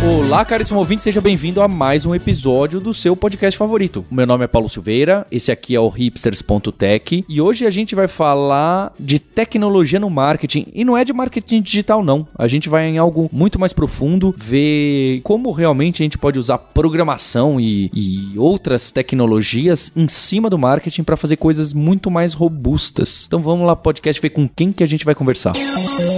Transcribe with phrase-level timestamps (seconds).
[0.00, 4.06] Olá, caríssimo ouvinte, seja bem-vindo a mais um episódio do seu podcast favorito.
[4.08, 8.06] Meu nome é Paulo Silveira, esse aqui é o hipsters.tech e hoje a gente vai
[8.06, 12.28] falar de tecnologia no marketing e não é de marketing digital não.
[12.38, 16.58] A gente vai em algo muito mais profundo, ver como realmente a gente pode usar
[16.58, 23.24] programação e, e outras tecnologias em cima do marketing para fazer coisas muito mais robustas.
[23.26, 25.54] Então vamos lá, podcast, ver com quem que a gente vai conversar.
[25.54, 26.17] Música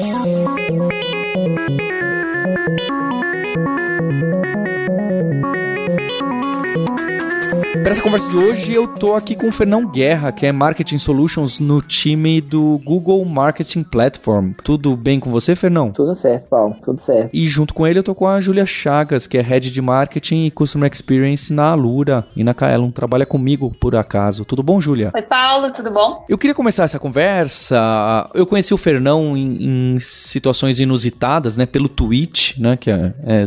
[7.91, 10.97] Para essa conversa de hoje, eu tô aqui com o Fernão Guerra, que é Marketing
[10.97, 14.53] Solutions no time do Google Marketing Platform.
[14.63, 15.91] Tudo bem com você, Fernão?
[15.91, 16.77] Tudo certo, Paulo.
[16.85, 17.31] Tudo certo.
[17.33, 20.45] E junto com ele, eu tô com a Julia Chagas, que é Head de Marketing
[20.45, 22.93] e Customer Experience na Alura e na Kaelon.
[22.93, 24.45] Trabalha comigo, por acaso.
[24.45, 25.11] Tudo bom, Julia?
[25.13, 25.73] Oi, Paulo.
[25.73, 26.25] Tudo bom?
[26.29, 28.31] Eu queria começar essa conversa.
[28.33, 31.67] Eu conheci o Fernão em, em situações inusitadas, né?
[31.67, 32.77] Pelo Twitch, né?
[32.77, 33.45] Que é, é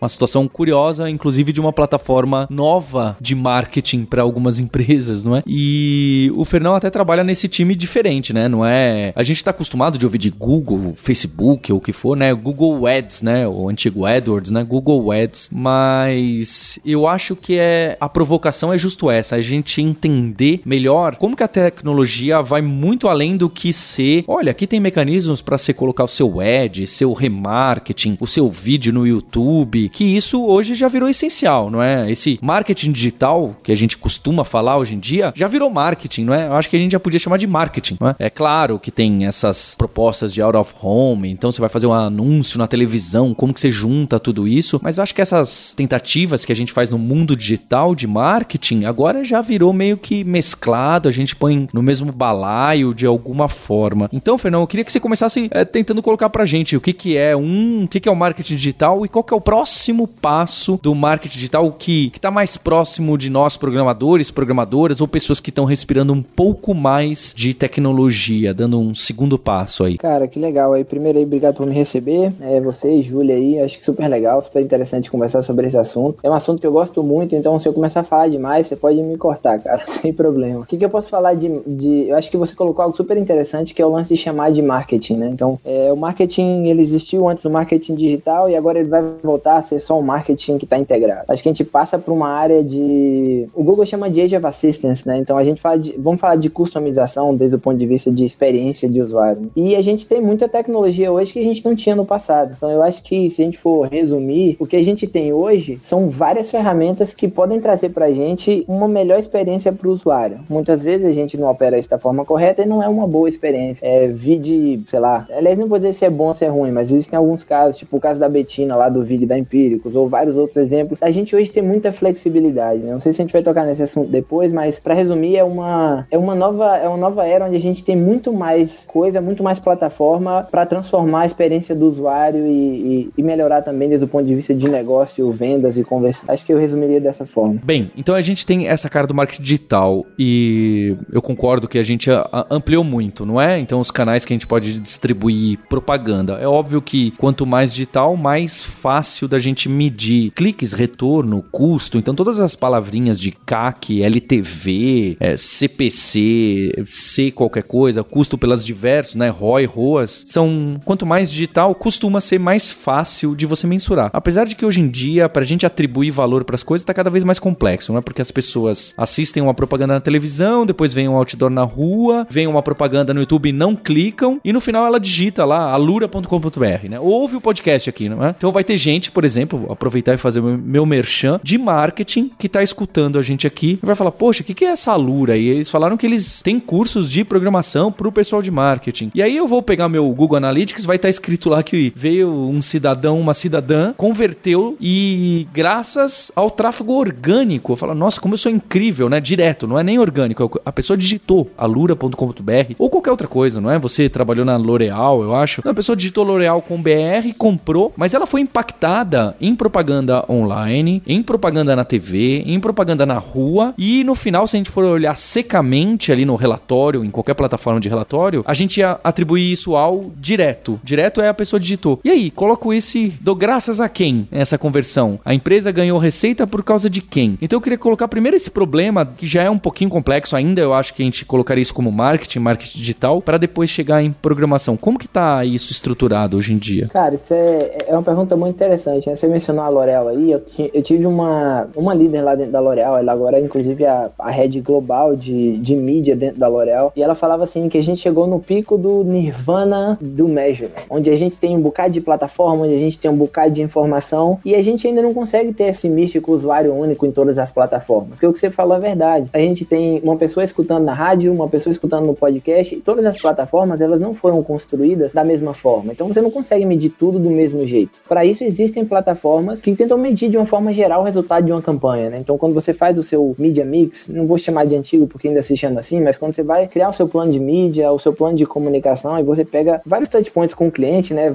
[0.00, 5.36] uma situação curiosa, inclusive de uma plataforma nova de marketing marketing para algumas empresas, não
[5.36, 5.42] é?
[5.46, 8.48] E o Fernão até trabalha nesse time diferente, né?
[8.48, 9.12] Não é.
[9.14, 12.32] A gente tá acostumado de ouvir de Google, Facebook ou o que for, né?
[12.32, 13.46] Google Ads, né?
[13.46, 14.64] O antigo AdWords, né?
[14.64, 15.50] Google Ads.
[15.52, 21.36] Mas eu acho que é a provocação é justo essa, a gente entender melhor como
[21.36, 24.24] que a tecnologia vai muito além do que ser.
[24.26, 28.92] Olha, aqui tem mecanismos para você colocar o seu ad, seu remarketing, o seu vídeo
[28.92, 32.10] no YouTube, que isso hoje já virou essencial, não é?
[32.10, 36.32] Esse marketing digital que a gente costuma falar hoje em dia, já virou marketing, não
[36.32, 36.46] é?
[36.46, 38.16] Eu acho que a gente já podia chamar de marketing, não é?
[38.16, 41.92] É claro que tem essas propostas de out of home, então você vai fazer um
[41.92, 46.52] anúncio na televisão, como que você junta tudo isso, mas acho que essas tentativas que
[46.52, 51.12] a gente faz no mundo digital de marketing agora já virou meio que mesclado, a
[51.12, 54.08] gente põe no mesmo balaio de alguma forma.
[54.12, 57.16] Então, Fernando, eu queria que você começasse é, tentando colocar pra gente o que que
[57.16, 60.06] é um, o que que é o marketing digital e qual que é o próximo
[60.06, 65.40] passo do marketing digital que, que tá mais próximo de nós programadores, programadoras ou pessoas
[65.40, 69.98] que estão respirando um pouco mais de tecnologia, dando um segundo passo aí?
[69.98, 70.72] Cara, que legal.
[70.72, 72.32] Aí, primeiro aí, obrigado por me receber.
[72.40, 76.18] É, você, Júlia aí, acho que super legal, super interessante conversar sobre esse assunto.
[76.22, 78.76] É um assunto que eu gosto muito, então se eu começar a falar demais, você
[78.76, 80.60] pode me cortar, cara, sem problema.
[80.60, 82.08] O que, que eu posso falar de, de.
[82.08, 84.62] Eu acho que você colocou algo super interessante, que é o lance de chamar de
[84.62, 85.30] marketing, né?
[85.32, 89.58] Então, é, o marketing, ele existiu antes do marketing digital e agora ele vai voltar
[89.58, 91.24] a ser só um marketing que está integrado.
[91.28, 94.46] Acho que a gente passa por uma área de o Google chama de Age of
[94.46, 95.18] Assistance, né?
[95.18, 98.24] Então a gente fala de, vamos falar de customização desde o ponto de vista de
[98.24, 99.50] experiência de usuário.
[99.54, 102.54] E a gente tem muita tecnologia hoje que a gente não tinha no passado.
[102.56, 105.78] Então eu acho que se a gente for resumir, o que a gente tem hoje
[105.82, 110.40] são várias ferramentas que podem trazer pra gente uma melhor experiência para o usuário.
[110.48, 113.28] Muitas vezes a gente não opera isso da forma correta e não é uma boa
[113.28, 113.86] experiência.
[113.86, 116.72] É vídeo, sei lá, aliás, não vou dizer se é bom ou se é ruim,
[116.72, 120.08] mas existem alguns casos, tipo o caso da Betina lá do vídeo da Empíricos ou
[120.08, 121.02] vários outros exemplos.
[121.02, 122.92] A gente hoje tem muita flexibilidade, né?
[122.92, 126.06] Não sei se a gente vai tocar nesse assunto depois, mas para resumir, é uma,
[126.10, 129.42] é uma nova é uma nova era onde a gente tem muito mais coisa, muito
[129.42, 134.08] mais plataforma para transformar a experiência do usuário e, e, e, melhorar também desde o
[134.08, 136.24] ponto de vista de negócio, vendas e conversão.
[136.28, 137.60] Acho que eu resumiria dessa forma.
[137.62, 141.82] Bem, então a gente tem essa cara do marketing digital e eu concordo que a
[141.82, 142.08] gente
[142.50, 143.58] ampliou muito, não é?
[143.58, 146.34] Então os canais que a gente pode distribuir propaganda.
[146.34, 151.98] É óbvio que quanto mais digital, mais fácil da gente medir cliques, retorno, custo.
[151.98, 158.64] Então todas as palavrinhas linhas de CAC, LTV, é, CPC, C qualquer coisa, custo pelas
[158.64, 164.10] diversos, né, ROI, ROAS, são quanto mais digital, costuma ser mais fácil de você mensurar.
[164.12, 166.94] Apesar de que hoje em dia, para a gente atribuir valor para as coisas, está
[166.94, 168.02] cada vez mais complexo, não é?
[168.02, 172.46] Porque as pessoas assistem uma propaganda na televisão, depois vem um outdoor na rua, vem
[172.46, 177.00] uma propaganda no YouTube e não clicam, e no final ela digita lá alura.com.br, né?
[177.00, 178.34] Ouve o podcast aqui, não é?
[178.36, 182.62] Então vai ter gente, por exemplo, aproveitar e fazer meu merchan de marketing que está
[182.62, 185.36] escutando escutando a gente aqui vai falar: Poxa, o que, que é essa Lura?
[185.36, 189.10] E eles falaram que eles têm cursos de programação para o pessoal de marketing.
[189.14, 192.28] E aí eu vou pegar meu Google Analytics, vai estar tá escrito lá que veio
[192.28, 198.38] um cidadão, uma cidadã, converteu e graças ao tráfego orgânico, eu falo, nossa, como eu
[198.38, 199.20] sou incrível, né?
[199.20, 200.60] Direto, não é nem orgânico.
[200.64, 203.78] É a pessoa digitou alura.com.br ou qualquer outra coisa, não é?
[203.78, 205.62] Você trabalhou na L'Oreal, eu acho.
[205.64, 211.02] Não, a pessoa digitou L'Oreal com BR, comprou, mas ela foi impactada em propaganda online,
[211.06, 214.70] em propaganda na TV, em propaganda anda na rua e no final, se a gente
[214.70, 219.76] for olhar secamente ali no relatório, em qualquer plataforma de relatório, a gente atribui isso
[219.76, 220.80] ao direto.
[220.82, 222.00] Direto é a pessoa digitou.
[222.02, 225.20] E aí, coloco isso e dou graças a quem essa conversão?
[225.24, 227.38] A empresa ganhou receita por causa de quem?
[227.40, 230.72] Então eu queria colocar primeiro esse problema, que já é um pouquinho complexo ainda, eu
[230.72, 234.76] acho que a gente colocaria isso como marketing, marketing digital, para depois chegar em programação.
[234.76, 236.88] Como que tá isso estruturado hoje em dia?
[236.88, 239.08] Cara, isso é, é uma pergunta muito interessante.
[239.08, 239.16] Né?
[239.16, 240.42] Você mencionou a L'Oréal aí, eu,
[240.72, 244.30] eu, tive uma, uma líder lá dentro da L'Oréal, ela agora é inclusive a, a
[244.30, 248.00] head global de, de mídia dentro da L'Oréal, e ela falava assim que a gente
[248.00, 252.64] chegou no pico do nirvana do measure, onde a gente tem um bocado de plataforma,
[252.64, 255.64] onde a gente tem um bocado de informação, e a gente ainda não consegue ter
[255.64, 258.10] esse místico usuário único em todas as plataformas.
[258.10, 259.28] Porque o que você falou é verdade.
[259.32, 263.06] A gente tem uma pessoa escutando na rádio, uma pessoa escutando no podcast, e todas
[263.06, 265.92] as plataformas, elas não foram construídas da mesma forma.
[265.92, 267.98] Então você não consegue medir tudo do mesmo jeito.
[268.08, 271.62] Para isso existem plataformas que tentam medir de uma forma geral o resultado de uma
[271.62, 272.18] campanha, né?
[272.20, 275.42] Então quando você faz o seu media mix, não vou chamar de antigo porque ainda
[275.42, 278.12] se chama assim, mas quando você vai criar o seu plano de mídia, o seu
[278.12, 281.32] plano de comunicação e você pega vários touchpoints com o cliente, né?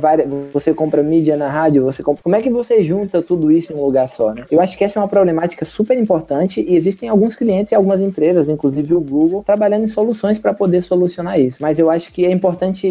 [0.53, 2.23] Você compra mídia na rádio, você compra.
[2.23, 4.45] Como é que você junta tudo isso em um lugar só, né?
[4.49, 8.01] Eu acho que essa é uma problemática super importante e existem alguns clientes e algumas
[8.01, 11.57] empresas, inclusive o Google, trabalhando em soluções para poder solucionar isso.
[11.61, 12.87] Mas eu acho que é importante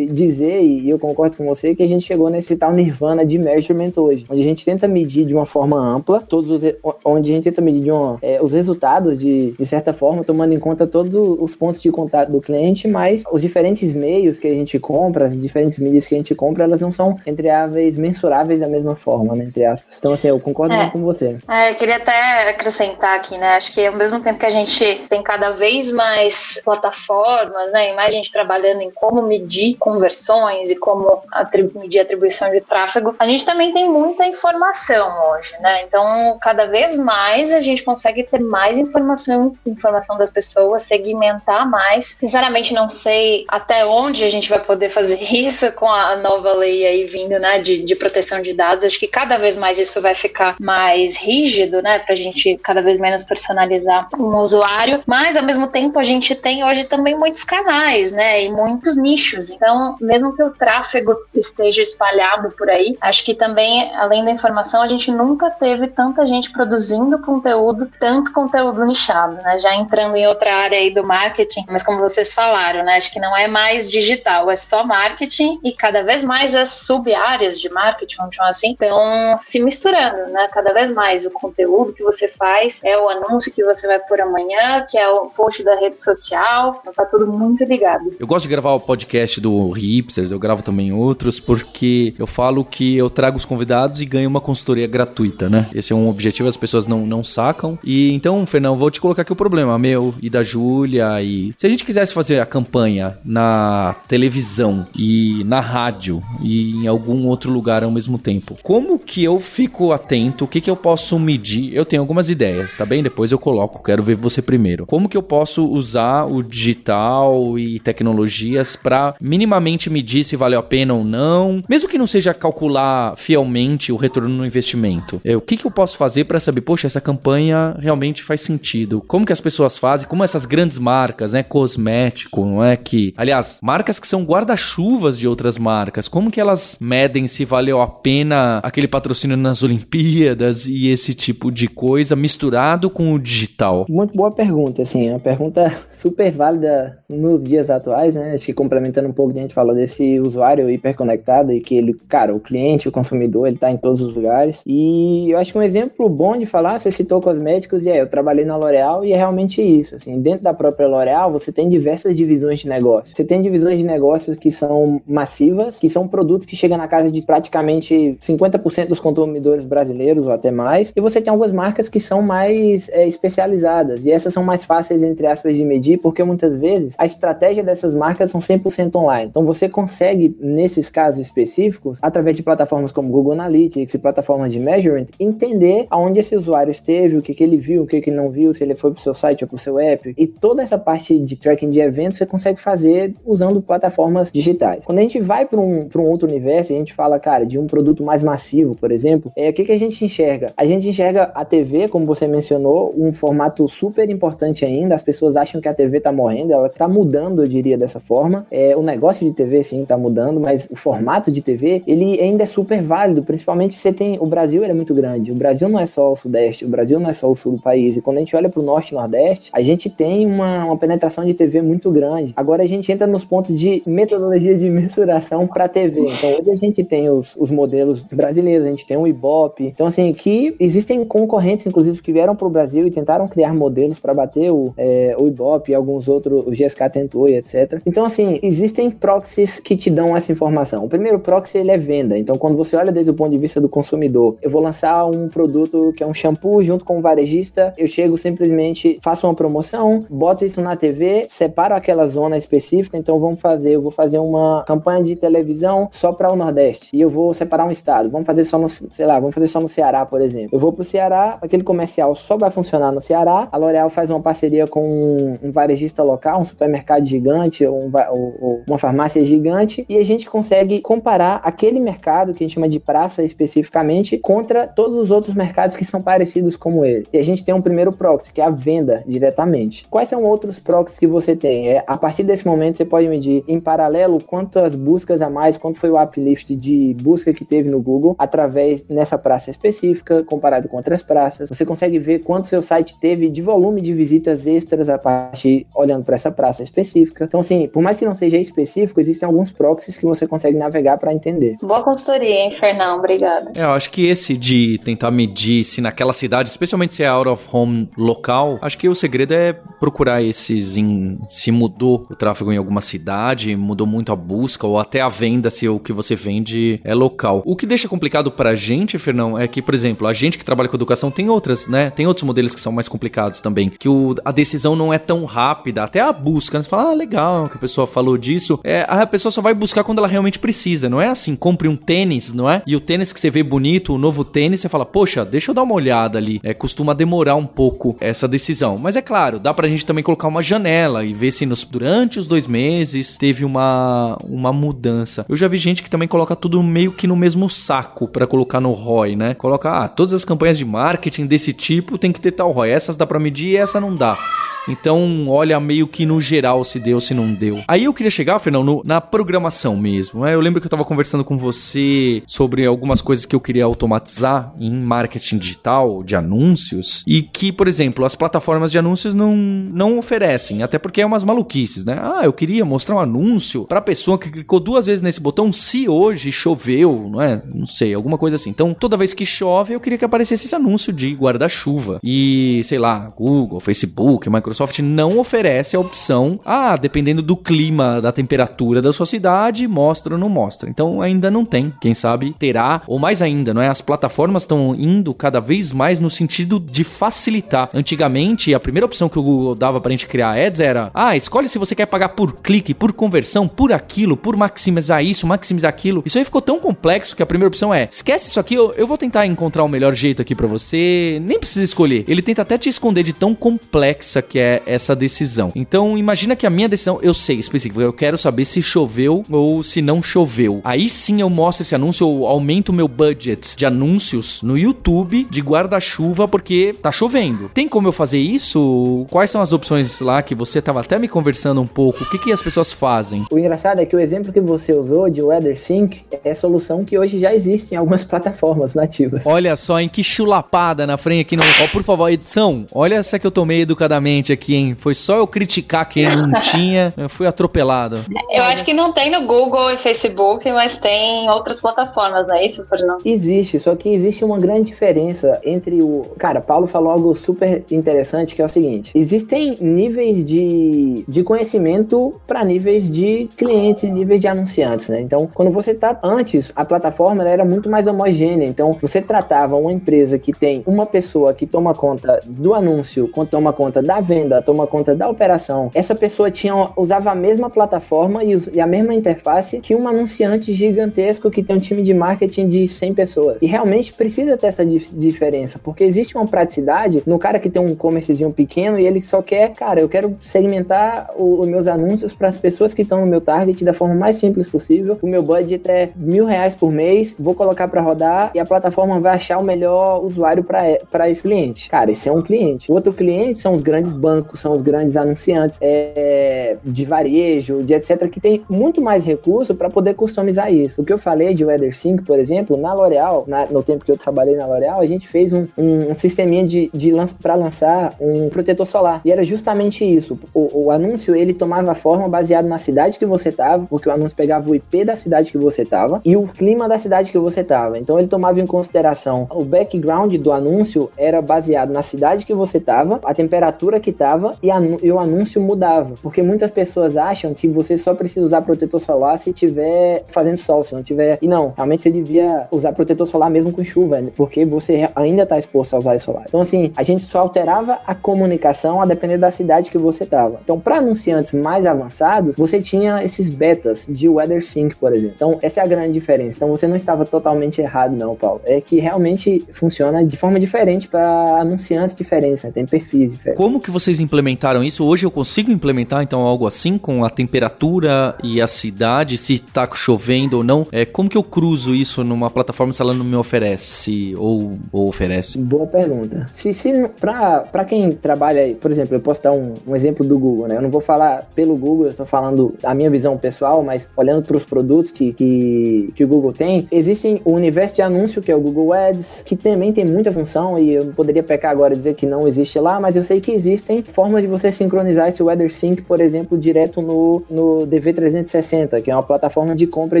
[0.10, 3.92] dizer, e eu concordo com você, que a gente chegou nesse tal nirvana de measurement
[3.96, 6.62] hoje, onde a gente tenta medir de uma forma ampla, todos os,
[7.04, 10.58] onde a gente tenta medir uma, é, os resultados de, de certa forma, tomando em
[10.58, 14.78] conta todos os pontos de contato do cliente, mas os diferentes meios que a gente
[14.78, 18.68] compra, as diferentes mídias que a gente compra, elas não são, entre aves, mensuráveis da
[18.68, 19.96] mesma forma, né, entre aspas.
[19.98, 21.38] Então, assim, eu concordo é, com você.
[21.48, 25.06] É, eu queria até acrescentar aqui, né, acho que ao mesmo tempo que a gente
[25.08, 30.78] tem cada vez mais plataformas, né, e mais gente trabalhando em como medir conversões e
[30.78, 36.38] como atribu medir atribuição de tráfego, a gente também tem muita informação hoje, né, então
[36.40, 42.16] cada vez mais a gente consegue ter mais informação, informação das pessoas, segmentar mais.
[42.18, 46.86] Sinceramente, não sei até onde a gente vai poder fazer isso com a nova lei
[46.86, 48.84] aí vindo, né, de, de proteção de dados.
[48.84, 52.98] Acho que cada vez mais isso vai ficar mais rígido, né, pra gente cada vez
[52.98, 55.02] menos personalizar um usuário.
[55.06, 59.50] Mas, ao mesmo tempo, a gente tem hoje também muitos canais, né, e muitos nichos.
[59.50, 64.82] Então, mesmo que o tráfego esteja espalhado por aí, acho que também, além da informação,
[64.82, 70.26] a gente nunca teve tanta gente produzindo conteúdo, tanto conteúdo nichado, né, já entrando em
[70.26, 73.90] outra área aí do marketing, mas como vocês falaram, né, acho que não é mais
[73.90, 78.72] digital, é só marketing e cada vez mais as sub-áreas de marketing, vamos chamar assim,
[78.72, 80.48] estão se misturando, né?
[80.52, 84.20] Cada vez mais o conteúdo que você faz é o anúncio que você vai por
[84.20, 88.10] amanhã, que é o post da rede social, então tá tudo muito ligado.
[88.18, 92.64] Eu gosto de gravar o podcast do Hipsters, eu gravo também outros, porque eu falo
[92.64, 95.68] que eu trago os convidados e ganho uma consultoria gratuita, né?
[95.74, 97.63] Esse é um objetivo, as pessoas não, não sacam.
[97.82, 101.22] E então, Fernão, vou te colocar aqui o problema, meu e da Júlia.
[101.22, 106.86] E se a gente quisesse fazer a campanha na televisão e na rádio e em
[106.86, 110.44] algum outro lugar ao mesmo tempo, como que eu fico atento?
[110.44, 111.74] O que que eu posso medir?
[111.74, 113.02] Eu tenho algumas ideias, tá bem?
[113.02, 114.86] Depois eu coloco, quero ver você primeiro.
[114.86, 120.62] Como que eu posso usar o digital e tecnologias para minimamente medir se valeu a
[120.62, 125.20] pena ou não, mesmo que não seja calcular fielmente o retorno no investimento?
[125.24, 129.02] O que que eu posso fazer para saber, poxa, essa campanha realmente faz sentido?
[129.06, 130.08] Como que as pessoas fazem?
[130.08, 135.26] Como essas grandes marcas, né, cosmético, não é que, aliás, marcas que são guarda-chuvas de
[135.26, 140.88] outras marcas, como que elas medem se valeu a pena aquele patrocínio nas Olimpíadas e
[140.88, 143.86] esse tipo de coisa misturado com o digital?
[143.88, 148.34] Muito boa pergunta, assim, é uma pergunta super válida nos dias atuais, né?
[148.34, 152.34] Acho que complementando um pouco, a gente falou desse usuário hiperconectado e que ele, cara,
[152.34, 154.62] o cliente, o consumidor, ele tá em todos os lugares.
[154.66, 157.43] E eu acho que um exemplo bom de falar, você citou cosméticos,
[157.84, 161.32] e é, eu trabalhei na L'Oréal e é realmente isso, assim, dentro da própria L'Oréal,
[161.32, 163.14] você tem diversas divisões de negócio.
[163.14, 167.10] Você tem divisões de negócios que são massivas, que são produtos que chegam na casa
[167.10, 172.00] de praticamente 50% dos consumidores brasileiros ou até mais, e você tem algumas marcas que
[172.00, 176.56] são mais é, especializadas, e essas são mais fáceis, entre aspas, de medir, porque muitas
[176.56, 179.28] vezes a estratégia dessas marcas são 100% online.
[179.30, 184.60] Então você consegue, nesses casos específicos, através de plataformas como Google Analytics e plataformas de
[184.60, 188.16] measurement, entender aonde esse usuário esteve, o que, que ele viu, o que, que ele
[188.16, 190.26] não viu, se ele foi para o seu site ou para o seu app, e
[190.26, 194.84] toda essa parte de tracking de eventos você consegue fazer usando plataformas digitais.
[194.84, 197.66] Quando a gente vai para um, um outro universo, a gente fala, cara, de um
[197.66, 200.52] produto mais massivo, por exemplo, é, o que, que a gente enxerga?
[200.56, 204.94] A gente enxerga a TV, como você mencionou, um formato super importante ainda.
[204.94, 208.46] As pessoas acham que a TV está morrendo, ela está mudando, eu diria dessa forma.
[208.50, 212.42] É, o negócio de TV, sim, está mudando, mas o formato de TV, ele ainda
[212.42, 214.18] é super válido, principalmente você tem.
[214.20, 215.32] O Brasil ele é muito grande.
[215.32, 217.52] O Brasil não é só o Sudeste, o Brasil não é só só o sul
[217.52, 217.96] do país.
[217.96, 220.76] E quando a gente olha para o norte e nordeste, a gente tem uma, uma
[220.76, 222.34] penetração de TV muito grande.
[222.36, 226.00] Agora a gente entra nos pontos de metodologia de mensuração para TV.
[226.00, 229.64] Então hoje a gente tem os, os modelos brasileiros, a gente tem o Ibope.
[229.64, 233.98] Então, assim, que existem concorrentes, inclusive, que vieram para o Brasil e tentaram criar modelos
[233.98, 237.80] para bater o, é, o Ibope e alguns outros, o GSK tentou e etc.
[237.86, 240.84] Então, assim, existem proxies que te dão essa informação.
[240.84, 242.18] O primeiro proxy, ele é venda.
[242.18, 245.28] Então, quando você olha desde o ponto de vista do consumidor, eu vou lançar um
[245.28, 250.00] produto que é um shampoo junto com um varejista, eu chego simplesmente, faço uma promoção,
[250.10, 254.64] boto isso na TV, separo aquela zona específica, então vamos fazer, eu vou fazer uma
[254.66, 258.10] campanha de televisão só para o Nordeste e eu vou separar um estado.
[258.10, 260.50] Vamos fazer só no, sei lá, vamos fazer só no Ceará, por exemplo.
[260.52, 263.48] Eu vou pro Ceará, aquele comercial só vai funcionar no Ceará.
[263.50, 268.34] A L'Oréal faz uma parceria com um, varejista local, um supermercado gigante ou, um, ou,
[268.40, 272.68] ou uma farmácia gigante e a gente consegue comparar aquele mercado que a gente chama
[272.68, 277.03] de praça especificamente contra todos os outros mercados que são parecidos como ele.
[277.12, 279.86] E a gente tem um primeiro proxy, que é a venda diretamente.
[279.88, 281.68] Quais são outros proxies que você tem?
[281.68, 285.78] É, a partir desse momento você pode medir em paralelo quantas buscas a mais, quanto
[285.78, 290.76] foi o uplift de busca que teve no Google através nessa praça específica, comparado com
[290.76, 291.48] outras praças.
[291.48, 296.04] Você consegue ver quanto seu site teve de volume de visitas extras a partir olhando
[296.04, 297.24] para essa praça específica.
[297.24, 300.98] Então, assim, por mais que não seja específico, existem alguns proxies que você consegue navegar
[300.98, 301.56] para entender.
[301.62, 302.98] Boa consultoria, hein, Fernão?
[302.98, 303.52] Obrigada.
[303.54, 307.28] É, eu acho que esse de tentar medir se naquela cidade, especialmente se é out
[307.28, 312.52] of home local, acho que o segredo é procurar esses em se mudou o tráfego
[312.52, 316.14] em alguma cidade, mudou muito a busca ou até a venda se o que você
[316.14, 317.42] vende é local.
[317.44, 320.68] O que deixa complicado pra gente, Fernão, é que, por exemplo, a gente que trabalha
[320.68, 321.90] com educação tem outras, né?
[321.90, 325.24] Tem outros modelos que são mais complicados também, que o, a decisão não é tão
[325.24, 326.64] rápida, até a busca, né?
[326.64, 328.58] Você fala, ah, legal que a pessoa falou disso.
[328.64, 331.76] É, a pessoa só vai buscar quando ela realmente precisa, não é assim, compre um
[331.76, 332.62] tênis, não é?
[332.66, 335.54] E o tênis que você vê bonito, o novo tênis, você fala, poxa, deixa eu
[335.54, 336.40] dar uma olhada ali.
[336.42, 338.76] É, costuma demorar um pouco essa decisão.
[338.76, 342.18] Mas é claro, dá pra gente também colocar uma janela e ver se nos, durante
[342.18, 345.24] os dois meses teve uma, uma mudança.
[345.28, 348.60] Eu já vi gente que também coloca tudo meio que no mesmo saco para colocar
[348.60, 349.34] no ROI, né?
[349.34, 352.70] Coloca, ah, todas as campanhas de marketing desse tipo tem que ter tal ROI.
[352.70, 354.18] Essas dá pra medir e essa não dá.
[354.66, 357.62] Então, olha meio que no geral se deu, se não deu.
[357.68, 360.24] Aí eu queria chegar, Fernão, no, na programação mesmo.
[360.24, 360.34] Né?
[360.34, 364.54] Eu lembro que eu tava conversando com você sobre algumas coisas que eu queria automatizar
[364.58, 366.16] em marketing digital, de
[366.64, 371.06] anúncios, e que, por exemplo, as plataformas de anúncios não, não oferecem, até porque é
[371.06, 371.98] umas maluquices, né?
[372.00, 375.88] Ah, eu queria mostrar um anúncio pra pessoa que clicou duas vezes nesse botão se
[375.88, 377.42] hoje choveu, não é?
[377.52, 378.50] Não sei, alguma coisa assim.
[378.50, 382.00] Então, toda vez que chove, eu queria que aparecesse esse anúncio de guarda-chuva.
[382.02, 388.12] E, sei lá, Google, Facebook, Microsoft não oferece a opção, ah, dependendo do clima, da
[388.12, 390.70] temperatura da sua cidade, mostra ou não mostra.
[390.70, 391.72] Então ainda não tem.
[391.80, 393.68] Quem sabe terá, ou mais ainda, não é?
[393.68, 397.68] As plataformas estão indo cada vez mais no sentido de facilitar.
[397.74, 401.48] Antigamente, a primeira opção que o Google dava pra gente criar ads era: ah, escolhe
[401.48, 406.02] se você quer pagar por clique, por conversão, por aquilo, por maximizar isso, maximizar aquilo.
[406.06, 408.86] Isso aí ficou tão complexo que a primeira opção é: esquece isso aqui, eu, eu
[408.86, 411.20] vou tentar encontrar o melhor jeito aqui para você.
[411.22, 412.04] Nem precisa escolher.
[412.06, 415.50] Ele tenta até te esconder de tão complexa que é é essa decisão.
[415.54, 419.62] Então, imagina que a minha decisão, eu sei específico, eu quero saber se choveu ou
[419.62, 420.60] se não choveu.
[420.62, 425.26] Aí sim eu mostro esse anúncio ou aumento o meu budget de anúncios no YouTube
[425.30, 426.43] de guarda-chuva porque
[426.82, 427.50] tá chovendo.
[427.52, 429.06] Tem como eu fazer isso?
[429.10, 432.04] Quais são as opções lá que você tava até me conversando um pouco?
[432.04, 433.24] O que, que as pessoas fazem?
[433.30, 437.18] O engraçado é que o exemplo que você usou de WeatherSync é solução que hoje
[437.18, 439.22] já existe em algumas plataformas nativas.
[439.24, 441.42] Olha só, em que chulapada na frente aqui no.
[441.62, 444.76] Ó, por favor, edição, olha essa que eu tomei educadamente aqui, hein?
[444.78, 448.00] Foi só eu criticar quem não tinha, eu fui atropelado.
[448.30, 452.34] Eu acho que não tem no Google e Facebook, mas tem em outras plataformas, não
[452.34, 453.02] é isso, Fernando?
[453.04, 456.06] Existe, só que existe uma grande diferença entre o.
[456.18, 462.14] Cara, Paulo falou algo super interessante que é o seguinte: existem níveis de, de conhecimento
[462.26, 465.00] para níveis de clientes, níveis de anunciantes, né?
[465.00, 468.46] Então, quando você tá antes, a plataforma era muito mais homogênea.
[468.46, 473.52] Então, você tratava uma empresa que tem uma pessoa que toma conta do anúncio, toma
[473.52, 478.24] conta da venda venda, toma conta da operação, essa pessoa tinha, usava a mesma plataforma
[478.24, 482.48] e, e, a mesma interface que um anunciante gigantesco que tem um time de marketing
[482.48, 483.38] de 100 pessoas.
[483.42, 487.60] E realmente precisa ter essa dif diferença, porque existe uma praticidade no cara que tem
[487.60, 492.28] um comérciozinho pequeno e ele só quer, cara, eu quero segmentar os meus anúncios para
[492.28, 494.98] as pessoas que estão no meu target da forma mais simples possível.
[495.02, 499.00] O meu budget é mil reais por mês, vou colocar para rodar e a plataforma
[499.00, 501.68] vai achar o melhor usuário para esse cliente.
[501.68, 502.70] Cara, esse é um cliente.
[502.70, 507.72] O outro cliente são os grandes bancos são os grandes anunciantes é, de varejo, de
[507.72, 510.82] etc, que tem muito mais recurso para poder customizar isso.
[510.82, 514.36] O que eu falei de WeatherSync, por exemplo, na L'Oréal, no tempo que eu trabalhei
[514.36, 518.28] na L'Oréal, a gente fez um, um, um sisteminha de, de lança, para lançar um
[518.28, 519.00] protetor solar.
[519.04, 520.18] E era justamente isso.
[520.32, 524.16] O, o anúncio ele tomava forma baseado na cidade que você estava, porque o anúncio
[524.16, 527.40] pegava o IP da cidade que você estava e o clima da cidade que você
[527.40, 527.78] estava.
[527.78, 532.58] Então ele tomava em consideração o background do anúncio era baseado na cidade que você
[532.58, 534.48] estava, a temperatura que estava e,
[534.82, 535.94] e, o anúncio mudava.
[536.02, 540.62] Porque muitas pessoas acham que você só precisa usar protetor solar se tiver fazendo sol,
[540.64, 541.18] se não tiver.
[541.20, 544.10] E não, realmente você devia usar protetor solar mesmo com chuva, né?
[544.16, 546.28] porque você ainda está exposto aos raios solares.
[546.28, 550.40] Então, assim, a gente só alterava a comunicação a depender da cidade que você estava.
[550.42, 555.14] Então, para anunciantes mais avançados, você tinha esses betas de WeatherSync, por exemplo.
[555.16, 556.38] Então, essa é a grande diferença.
[556.38, 558.40] Então, você não estava totalmente errado, não, Paulo.
[558.44, 562.50] É que realmente funciona de forma diferente para anunciantes diferentes, né?
[562.52, 563.42] tem perfis diferentes.
[563.42, 564.84] Como que vocês implementaram isso?
[564.84, 569.68] Hoje eu consigo implementar, então, algo assim, com a temperatura e a cidade, se está
[569.74, 570.66] chovendo ou não?
[570.70, 574.88] É, como que eu cruzo isso numa plataforma se ela não me oferece ou, ou
[574.88, 575.38] oferece?
[575.38, 575.83] Boa pergunta.
[576.32, 580.48] Se, se para quem trabalha por exemplo, eu posso dar um, um exemplo do Google,
[580.48, 580.56] né?
[580.56, 584.26] Eu não vou falar pelo Google, eu estou falando a minha visão pessoal, mas olhando
[584.26, 588.30] para os produtos que, que, que o Google tem, existem o universo de anúncio, que
[588.30, 591.76] é o Google Ads, que também tem muita função, e eu poderia pecar agora e
[591.76, 595.22] dizer que não existe lá, mas eu sei que existem formas de você sincronizar esse
[595.22, 600.00] WeatherSync, por exemplo, direto no, no DV360, que é uma plataforma de compra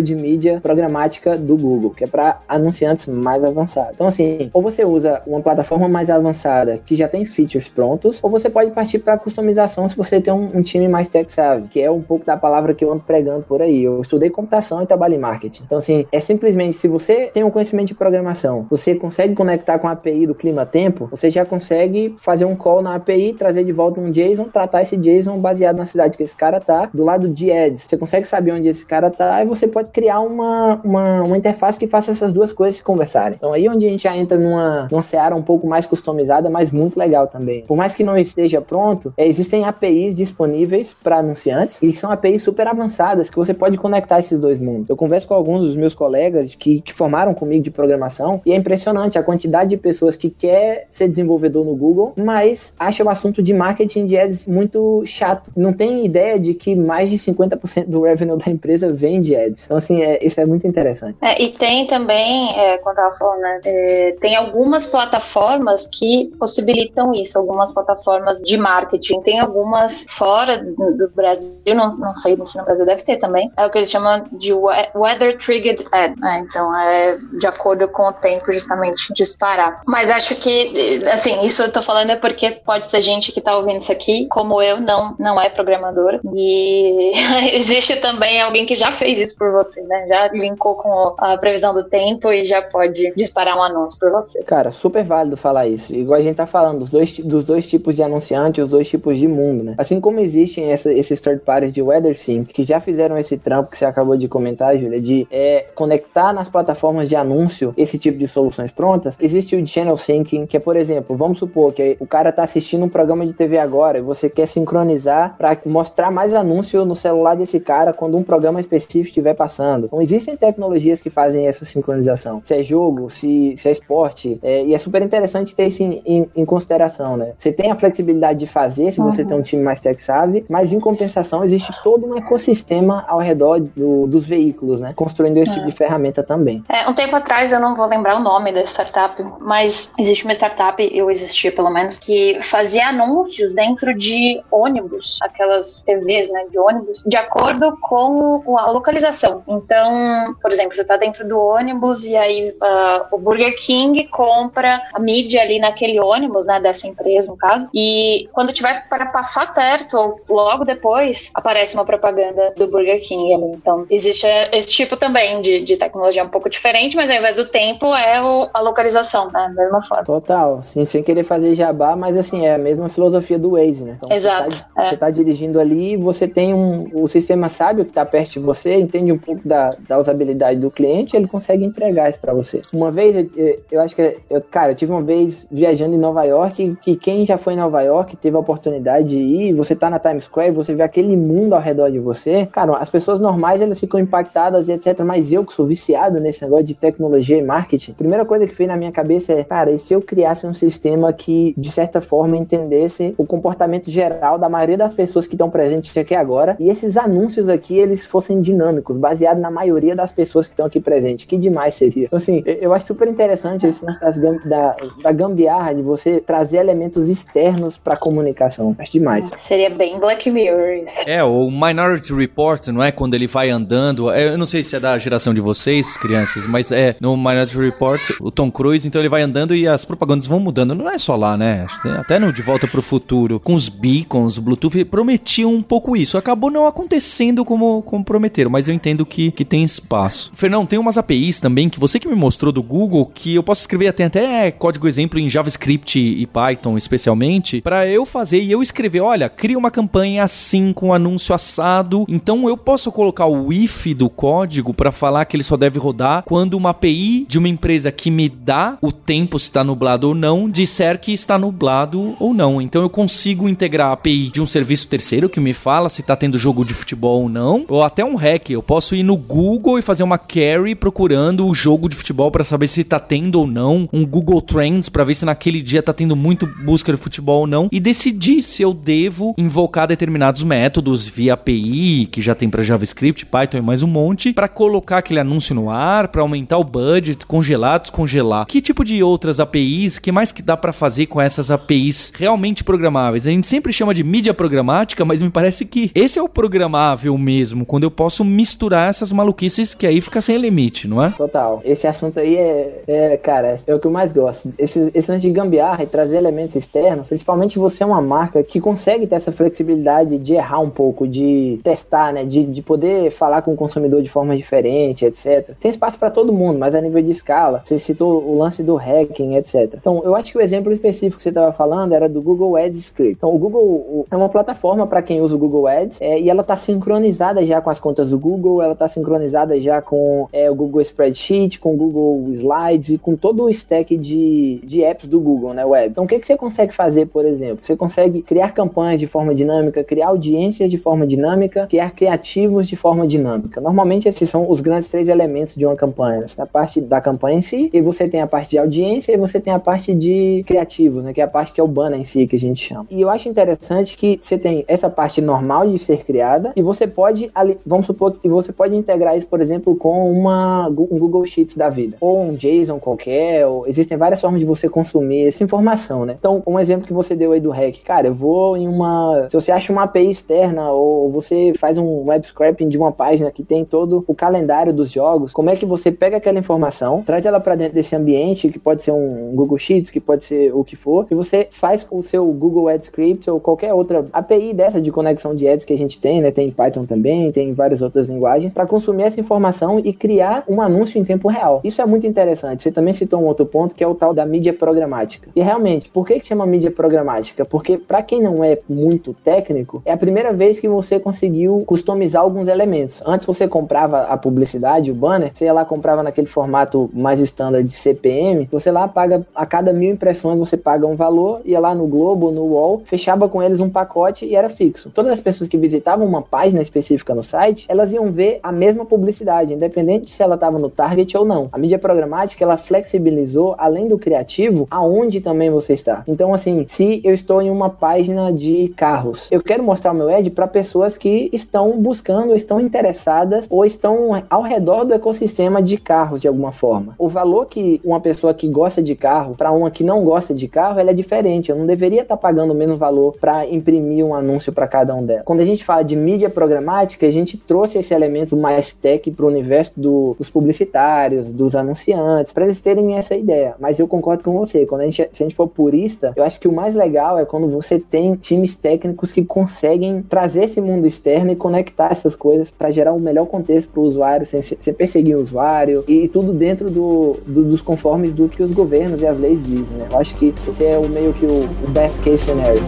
[0.00, 3.92] de mídia programática do Google, que é para anunciantes mais avançados.
[3.94, 8.30] Então, assim, ou você usa uma plataforma mais avançada que já tem features prontos, ou
[8.30, 11.80] você pode partir para customização se você tem um, um time mais tech savvy, que
[11.80, 13.82] é um pouco da palavra que eu ando pregando por aí.
[13.84, 15.62] Eu estudei computação e trabalho em marketing.
[15.64, 19.88] Então, assim, é simplesmente se você tem um conhecimento de programação, você consegue conectar com
[19.88, 23.72] a API do clima tempo, você já consegue fazer um call na API, trazer de
[23.72, 27.28] volta um JSON, tratar esse JSON baseado na cidade que esse cara tá, do lado
[27.28, 27.82] de ads.
[27.82, 31.78] Você consegue saber onde esse cara tá e você pode criar uma, uma, uma interface
[31.78, 33.36] que faça essas duas coisas se conversarem.
[33.36, 36.70] Então, aí onde a gente já entra numa, numa seara um pouco mais customizada, mas
[36.70, 37.62] muito legal também.
[37.62, 42.42] Por mais que não esteja pronto, é, existem APIs disponíveis para anunciantes e são APIs
[42.42, 44.88] super avançadas que você pode conectar esses dois mundos.
[44.88, 48.56] Eu converso com alguns dos meus colegas que, que formaram comigo de programação e é
[48.56, 53.42] impressionante a quantidade de pessoas que quer ser desenvolvedor no Google, mas acha o assunto
[53.42, 55.50] de marketing de ads muito chato.
[55.56, 59.64] Não tem ideia de que mais de 50% do revenue da empresa vem de ads.
[59.64, 61.16] Então, assim, é, isso é muito interessante.
[61.20, 65.53] É, e tem também, é, quando tava falando, né, é, tem algumas plataformas
[65.86, 69.20] que possibilitam isso, algumas plataformas de marketing.
[69.20, 73.66] Tem algumas fora do Brasil, não, não sei se no Brasil deve ter também, é
[73.66, 76.18] o que eles chamam de Weather Triggered Ad.
[76.18, 76.46] Né?
[76.48, 79.82] Então, é de acordo com o tempo, justamente, disparar.
[79.86, 83.56] Mas acho que, assim, isso eu tô falando é porque pode ter gente que tá
[83.56, 86.20] ouvindo isso aqui, como eu, não, não é programador.
[86.34, 87.12] E
[87.54, 90.06] existe também alguém que já fez isso por você, né?
[90.08, 94.42] Já linkou com a previsão do tempo e já pode disparar um anúncio por você.
[94.42, 95.94] Cara, super válido falar isso.
[95.94, 99.18] Igual a gente tá falando dos dois, dos dois tipos de anunciante os dois tipos
[99.18, 99.74] de mundo, né?
[99.76, 103.76] Assim como existem essa, esses third parties de WeatherSync que já fizeram esse trampo que
[103.76, 108.26] você acabou de comentar, Júlia, de é, conectar nas plataformas de anúncio esse tipo de
[108.26, 112.32] soluções prontas, existe o Channel Syncing, que é, por exemplo, vamos supor que o cara
[112.32, 116.86] tá assistindo um programa de TV agora e você quer sincronizar para mostrar mais anúncio
[116.86, 119.86] no celular desse cara quando um programa específico estiver passando.
[119.86, 122.40] Então, existem tecnologias que fazem essa sincronização.
[122.44, 126.02] Se é jogo, se, se é esporte, é, e é super interessante ter isso em,
[126.04, 127.32] em, em, consideração, né?
[127.38, 129.28] Você tem a flexibilidade de fazer se você uhum.
[129.28, 133.60] tem um time mais tech savvy, mas em compensação existe todo um ecossistema ao redor
[133.60, 134.92] do, dos veículos, né?
[134.94, 135.54] Construindo esse é.
[135.54, 136.62] tipo de ferramenta também.
[136.68, 140.34] É, um tempo atrás, eu não vou lembrar o nome da startup, mas existe uma
[140.34, 146.58] startup, eu existia pelo menos, que fazia anúncios dentro de ônibus, aquelas TVs, né, de
[146.58, 149.42] ônibus, de acordo com a localização.
[149.46, 154.82] Então, por exemplo, você está dentro do ônibus e aí uh, o Burger King compra
[154.92, 159.52] a mídia ali naquele ônibus, né, dessa empresa, no caso, e quando tiver para passar
[159.52, 163.52] perto ou logo depois, aparece uma propaganda do Burger King ali.
[163.54, 167.46] Então, existe esse tipo também de, de tecnologia um pouco diferente, mas ao invés do
[167.46, 170.04] tempo é o, a localização, né, da mesma forma.
[170.04, 173.94] Total, sim, sem querer fazer jabá, mas assim, é a mesma filosofia do Waze, né?
[173.96, 174.50] Então, Exato.
[174.50, 174.90] Você tá, é.
[174.90, 178.38] você tá dirigindo ali, você tem um, o sistema sabe o que tá perto de
[178.40, 182.60] você, entende um pouco da, da usabilidade do cliente, ele consegue entregar isso para você.
[182.72, 185.13] Uma vez, eu, eu acho que, eu, cara, eu tive uma vez
[185.50, 189.16] viajando em Nova York, que quem já foi em Nova York teve a oportunidade de
[189.16, 192.76] ir, você tá na Times Square, você vê aquele mundo ao redor de você, cara,
[192.76, 196.64] as pessoas normais elas ficam impactadas e etc, mas eu que sou viciado nesse negócio
[196.64, 199.78] de tecnologia e marketing, a primeira coisa que veio na minha cabeça é, cara, e
[199.78, 204.76] se eu criasse um sistema que, de certa forma, entendesse o comportamento geral da maioria
[204.76, 209.38] das pessoas que estão presentes aqui agora e esses anúncios aqui eles fossem dinâmicos, baseado
[209.38, 211.24] na maioria das pessoas que estão aqui presentes.
[211.24, 212.06] Que demais seria.
[212.06, 214.00] Então, assim, eu acho super interessante esse lance
[214.48, 218.74] da, da gambiarra de você trazer elementos externos para comunicação.
[218.78, 219.30] Acho demais.
[219.46, 220.84] Seria bem Black Mirror.
[221.06, 222.90] É, o Minority Report, não é?
[222.90, 224.10] Quando ele vai andando.
[224.10, 227.56] É, eu não sei se é da geração de vocês, crianças, mas é no Minority
[227.56, 230.74] Report, o Tom Cruise, então ele vai andando e as propagandas vão mudando.
[230.74, 231.66] Não é só lá, né?
[231.98, 236.18] Até no De Volta pro Futuro, com os beacons, Bluetooth, prometiam um pouco isso.
[236.18, 240.32] Acabou não acontecendo como, como prometeram, mas eu entendo que, que tem espaço.
[240.34, 243.60] Fernão, tem umas APIs também que você que me mostrou do Google que eu posso
[243.62, 248.62] escrever até, até código exemplo em JavaScript e Python especialmente para eu fazer e eu
[248.62, 252.04] escrever, olha, cria uma campanha assim com um anúncio assado.
[252.08, 256.22] Então eu posso colocar o if do código para falar que ele só deve rodar
[256.24, 260.14] quando uma API de uma empresa que me dá o tempo se está nublado ou
[260.14, 262.60] não disser que está nublado ou não.
[262.60, 266.16] Então eu consigo integrar a API de um serviço terceiro que me fala se está
[266.16, 268.50] tendo jogo de futebol ou não, ou até um hack.
[268.50, 272.44] Eu posso ir no Google e fazer uma query procurando o jogo de futebol para
[272.44, 275.92] saber se está tendo ou não, um Google Trends para ver se naquele dia está
[275.92, 281.06] tendo muito busca de futebol ou não e decidir se eu devo invocar determinados métodos
[281.06, 285.20] via API, que já tem para JavaScript, Python e mais um monte, para colocar aquele
[285.20, 288.46] anúncio no ar, para aumentar o budget, congelar, descongelar.
[288.46, 292.64] Que tipo de outras APIs, que mais que dá para fazer com essas APIs realmente
[292.64, 293.26] programáveis?
[293.26, 297.16] A gente sempre chama de mídia programática, mas me parece que esse é o programável
[297.16, 301.10] mesmo, quando eu posso misturar essas maluquices que aí fica sem limite, não é?
[301.10, 301.60] Total.
[301.64, 304.52] Esse assunto aí é, é cara, é o que eu mais gosto.
[304.64, 308.60] Esse, esse lance de gambiarra e trazer elementos externos, principalmente você é uma marca que
[308.60, 312.24] consegue ter essa flexibilidade de errar um pouco, de testar, né?
[312.24, 315.54] De, de poder falar com o consumidor de forma diferente, etc.
[315.60, 317.62] Tem espaço para todo mundo, mas a nível de escala.
[317.64, 319.74] Você citou o lance do hacking, etc.
[319.74, 322.78] Então, eu acho que o exemplo específico que você estava falando era do Google Ads
[322.78, 323.16] Script.
[323.16, 326.42] Então, o Google é uma plataforma para quem usa o Google Ads é, e ela
[326.42, 330.54] está sincronizada já com as contas do Google, ela está sincronizada já com é, o
[330.54, 335.20] Google Spreadsheet, com o Google Slides e com todo o stack de, de apps do
[335.20, 335.90] Google, né, web.
[335.90, 337.58] Então, o que, que você consegue fazer, por exemplo?
[337.62, 342.76] Você consegue criar campanhas de forma dinâmica, criar audiências de forma dinâmica, criar criativos de
[342.76, 343.60] forma dinâmica.
[343.60, 346.24] Normalmente, esses são os grandes três elementos de uma campanha.
[346.38, 349.40] A parte da campanha em si, e você tem a parte de audiência e você
[349.40, 352.04] tem a parte de criativos, né, que é a parte que é o banner em
[352.04, 352.86] si, que a gente chama.
[352.90, 356.86] E eu acho interessante que você tem essa parte normal de ser criada e você
[356.86, 357.30] pode,
[357.64, 361.68] vamos supor que você pode integrar isso, por exemplo, com uma, um Google Sheets da
[361.68, 366.16] vida, ou um JSON qualquer, ou, existem várias formas de você consumir essa informação, né?
[366.18, 369.34] Então, um exemplo que você deu aí do hack, cara, eu vou em uma, se
[369.34, 373.42] você acha uma API externa ou você faz um web scraping de uma página que
[373.42, 377.40] tem todo o calendário dos jogos, como é que você pega aquela informação, traz ela
[377.40, 380.76] para dentro desse ambiente, que pode ser um Google Sheets, que pode ser o que
[380.76, 384.90] for, e você faz o seu Google Ads Script ou qualquer outra API dessa de
[384.90, 386.30] conexão de ads que a gente tem, né?
[386.30, 390.98] Tem Python também, tem várias outras linguagens, para consumir essa informação e criar um anúncio
[390.98, 391.60] em tempo real.
[391.64, 392.62] Isso é muito interessante.
[392.62, 395.30] Você também citou um outro ponto que é o tal da mídia programática.
[395.36, 397.44] E realmente, por que, que chama mídia programática?
[397.44, 402.22] Porque para quem não é muito técnico, é a primeira vez que você conseguiu customizar
[402.22, 403.00] alguns elementos.
[403.06, 407.66] Antes você comprava a publicidade, o banner, você ia lá comprava naquele formato mais standard
[407.66, 411.72] de CPM, você lá paga a cada mil impressões você paga um valor, ia lá
[411.72, 414.90] no Globo, no UOL, fechava com eles um pacote e era fixo.
[414.90, 418.84] Todas as pessoas que visitavam uma página específica no site, elas iam ver a mesma
[418.84, 421.48] publicidade, independente se ela estava no target ou não.
[421.52, 424.23] A mídia programática ela flexibilizou além do criativo
[424.70, 426.02] aonde também você está.
[426.06, 430.08] Então assim, se eu estou em uma página de carros, eu quero mostrar o meu
[430.08, 435.76] ad para pessoas que estão buscando, estão interessadas ou estão ao redor do ecossistema de
[435.76, 436.94] carros de alguma forma.
[436.98, 440.48] O valor que uma pessoa que gosta de carro para uma que não gosta de
[440.48, 441.50] carro, ela é diferente.
[441.50, 445.04] Eu não deveria estar tá pagando mesmo valor para imprimir um anúncio para cada um
[445.04, 445.24] delas.
[445.24, 449.24] Quando a gente fala de mídia programática, a gente trouxe esse elemento mais tech para
[449.24, 453.54] o universo do, dos publicitários, dos anunciantes, para eles terem essa ideia.
[453.58, 454.66] Mas eu concordo com você.
[454.66, 457.24] Quando a gente, se a gente for purista, eu acho que o mais legal é
[457.24, 462.50] quando você tem times técnicos que conseguem trazer esse mundo externo e conectar essas coisas
[462.50, 466.32] para gerar um melhor contexto para o usuário, sem, sem perseguir o usuário e tudo
[466.32, 469.76] dentro do, do, dos conformes do que os governos e as leis dizem.
[469.78, 469.88] Né?
[469.90, 472.62] Eu acho que esse é o meio que o, o best case scenario.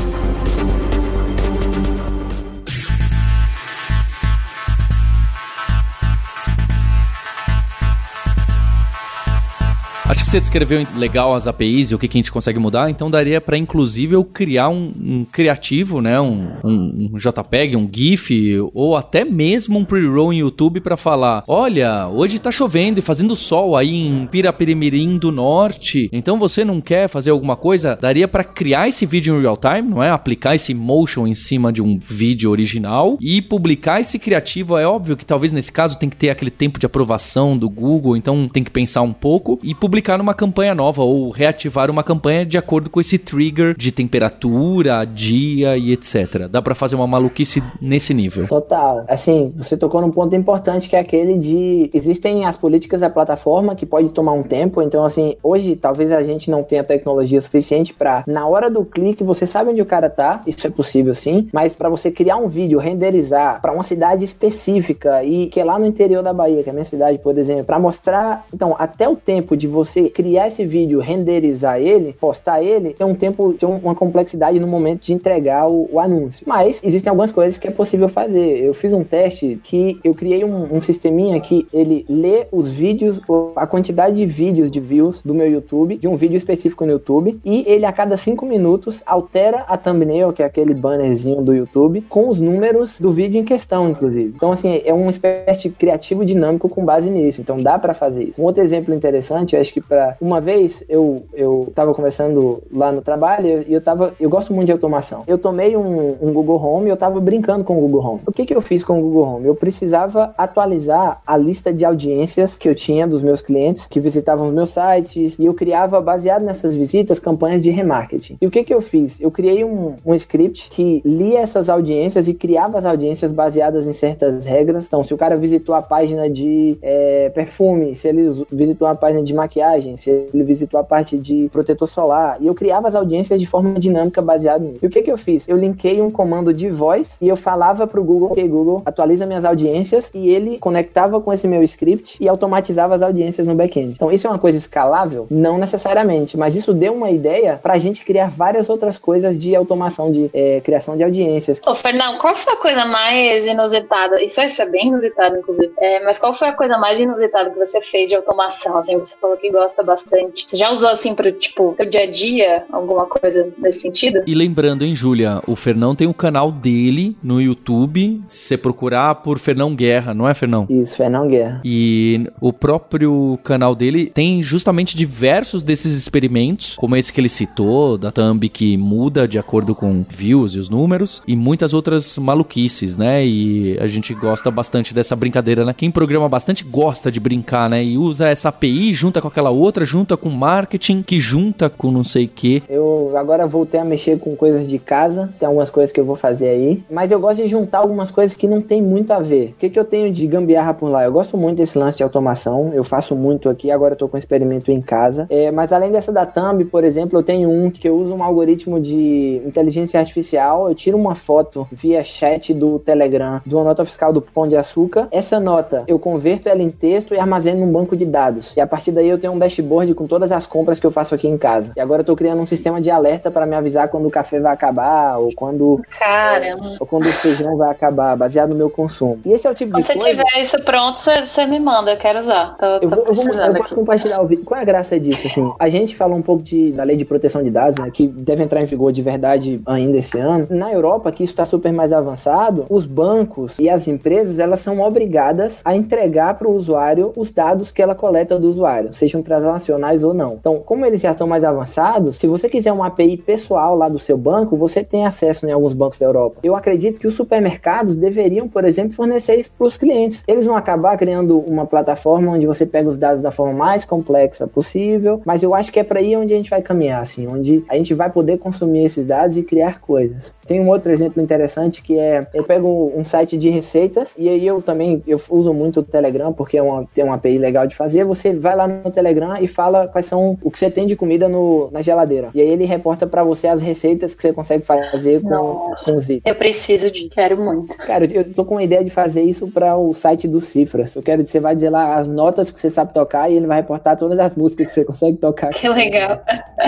[10.09, 12.89] Acho que você descreveu legal as APIs e o que, que a gente consegue mudar,
[12.89, 17.91] então daria para inclusive eu criar um, um criativo, né, um, um, um, JPEG, um
[17.93, 18.31] GIF
[18.73, 23.35] ou até mesmo um pre-roll em YouTube para falar, olha, hoje tá chovendo e fazendo
[23.35, 27.99] sol aí em Pirapirimirim do Norte, então você não quer fazer alguma coisa?
[28.01, 30.11] Daria para criar esse vídeo em real time, não é?
[30.11, 34.79] Aplicar esse motion em cima de um vídeo original e publicar esse criativo.
[34.79, 38.17] É óbvio que talvez nesse caso tem que ter aquele tempo de aprovação do Google,
[38.17, 42.03] então tem que pensar um pouco e publicar publicar numa campanha nova ou reativar uma
[42.03, 46.47] campanha de acordo com esse trigger de temperatura, dia e etc.
[46.51, 48.47] Dá para fazer uma maluquice nesse nível.
[48.47, 49.07] Total.
[49.09, 53.75] Assim, você tocou num ponto importante que é aquele de existem as políticas da plataforma
[53.75, 57.95] que pode tomar um tempo, então assim, hoje talvez a gente não tenha tecnologia suficiente
[57.95, 61.49] para na hora do clique você sabe onde o cara tá, isso é possível sim,
[61.55, 65.79] mas para você criar um vídeo, renderizar para uma cidade específica e que é lá
[65.79, 69.09] no interior da Bahia, que é a minha cidade, por exemplo, para mostrar, então, até
[69.09, 73.55] o tempo de você você criar esse vídeo, renderizar ele, postar ele, tem um tempo,
[73.55, 76.45] tem uma complexidade no momento de entregar o, o anúncio.
[76.47, 78.65] Mas existem algumas coisas que é possível fazer.
[78.65, 83.21] Eu fiz um teste que eu criei um, um sisteminha que ele lê os vídeos,
[83.55, 87.39] a quantidade de vídeos de views do meu YouTube, de um vídeo específico no YouTube,
[87.45, 92.03] e ele a cada cinco minutos altera a thumbnail, que é aquele bannerzinho do YouTube,
[92.09, 94.33] com os números do vídeo em questão, inclusive.
[94.35, 97.41] Então, assim, é uma espécie de criativo dinâmico com base nisso.
[97.41, 98.41] Então, dá para fazer isso.
[98.41, 103.03] Um outro exemplo interessante, acho que para uma vez eu eu tava conversando lá no
[103.03, 105.23] trabalho e eu tava eu gosto muito de automação.
[105.27, 108.21] Eu tomei um, um Google Home e eu tava brincando com o Google Home.
[108.27, 109.47] O que que eu fiz com o Google Home?
[109.47, 114.49] Eu precisava atualizar a lista de audiências que eu tinha dos meus clientes que visitavam
[114.49, 118.39] os meus sites e eu criava baseado nessas visitas campanhas de remarketing.
[118.41, 119.21] E o que que eu fiz?
[119.21, 123.93] Eu criei um, um script que lia essas audiências e criava as audiências baseadas em
[123.93, 124.87] certas regras.
[124.87, 129.23] Então, se o cara visitou a página de é, perfume, se ele visitou a página
[129.23, 129.66] de maquiagem
[129.97, 133.79] se ele visitou a parte de protetor solar, e eu criava as audiências de forma
[133.79, 134.79] dinâmica baseado nisso.
[134.83, 135.49] E o que que eu fiz?
[135.49, 139.45] Eu linkei um comando de voz e eu falava pro Google, ok, Google, atualiza minhas
[139.45, 143.93] audiências, e ele conectava com esse meu script e automatizava as audiências no back-end.
[143.95, 145.27] Então, isso é uma coisa escalável?
[145.31, 150.13] Não necessariamente, mas isso deu uma ideia pra gente criar várias outras coisas de automação,
[150.13, 151.61] de é, criação de audiências.
[151.67, 154.23] Ô, Fernão, qual foi a coisa mais inusitada?
[154.23, 155.73] Isso, isso é bem inusitado, inclusive.
[155.79, 158.79] É, mas qual foi a coisa mais inusitada que você fez de automação?
[158.79, 160.47] Assim, você falou que gosta bastante.
[160.49, 164.23] Você já usou assim pro, tipo, pro dia a dia, alguma coisa nesse sentido?
[164.27, 168.21] E lembrando, hein, Júlia, o Fernão tem o um canal dele no YouTube.
[168.29, 170.67] Se você procurar por Fernão Guerra, não é, Fernão?
[170.69, 171.61] Isso, Fernão Guerra.
[171.65, 177.97] E o próprio canal dele tem justamente diversos desses experimentos, como esse que ele citou,
[177.97, 182.97] da thumb que muda de acordo com views e os números, e muitas outras maluquices,
[182.97, 183.27] né?
[183.27, 185.75] E a gente gosta bastante dessa brincadeira, né?
[185.77, 187.85] Quem programa bastante gosta de brincar, né?
[187.85, 191.91] E usa essa API junta com aquela aquela outra, junta com marketing, que junta com
[191.91, 192.63] não sei o que.
[192.69, 196.17] Eu agora voltei a mexer com coisas de casa, tem algumas coisas que eu vou
[196.17, 199.51] fazer aí, mas eu gosto de juntar algumas coisas que não tem muito a ver.
[199.51, 201.05] O que, que eu tenho de gambiarra por lá?
[201.05, 204.17] Eu gosto muito desse lance de automação, eu faço muito aqui, agora eu tô com
[204.17, 205.27] um experimento em casa.
[205.31, 208.23] É, mas além dessa da Thumb, por exemplo, eu tenho um que eu uso um
[208.23, 213.85] algoritmo de inteligência artificial, eu tiro uma foto via chat do Telegram de uma nota
[213.85, 215.09] fiscal do Pão de Açúcar.
[215.11, 218.57] Essa nota eu converto ela em texto e armazeno num banco de dados.
[218.57, 221.15] E a partir daí eu tenho um dashboard com todas as compras que eu faço
[221.15, 221.73] aqui em casa.
[221.77, 224.41] E agora eu tô criando um sistema de alerta para me avisar quando o café
[224.41, 226.77] vai acabar ou quando Caramba.
[226.81, 229.21] ou quando o feijão vai acabar, baseado no meu consumo.
[229.25, 230.03] E esse é o tipo quando de coisa.
[230.03, 232.57] Se tiver isso pronto, você me manda, eu quero usar.
[232.59, 234.45] Tô, eu, vou, eu, vou, eu posso compartilhar o vídeo.
[234.45, 235.27] Qual é a graça disso?
[235.27, 238.07] Assim, a gente falou um pouco de, da lei de proteção de dados, né, que
[238.07, 240.47] deve entrar em vigor de verdade ainda esse ano.
[240.51, 244.81] Na Europa, que isso está super mais avançado, os bancos e as empresas elas são
[244.81, 250.03] obrigadas a entregar para o usuário os dados que ela coleta do usuário, sejam transacionais
[250.03, 250.35] ou não.
[250.35, 253.99] Então, como eles já estão mais avançados, se você quiser uma API pessoal lá do
[253.99, 256.39] seu banco, você tem acesso em alguns bancos da Europa.
[256.43, 260.23] Eu acredito que os supermercados deveriam, por exemplo, fornecer isso para os clientes.
[260.27, 264.47] Eles vão acabar criando uma plataforma onde você pega os dados da forma mais complexa
[264.47, 267.65] possível, mas eu acho que é para aí onde a gente vai caminhar, assim, onde
[267.69, 270.33] a gente vai poder consumir esses dados e criar coisas.
[270.47, 274.47] Tem um outro exemplo interessante que é, eu pego um site de receitas e aí
[274.47, 277.75] eu também eu uso muito o Telegram porque é uma, tem uma API legal de
[277.75, 278.05] fazer.
[278.05, 279.06] Você vai lá no Telegram
[279.41, 282.31] e fala quais são o que você tem de comida no, na geladeira.
[282.35, 286.01] E aí ele reporta para você as receitas que você consegue fazer com, Nossa, com
[286.01, 286.23] Zip.
[286.25, 287.77] Eu preciso de, quero muito.
[287.79, 290.95] Cara, eu tô com a ideia de fazer isso para o site do Cifras.
[290.95, 293.47] Eu quero que você vai dizer lá as notas que você sabe tocar e ele
[293.47, 295.51] vai reportar todas as músicas que você consegue tocar.
[295.51, 296.21] Que legal.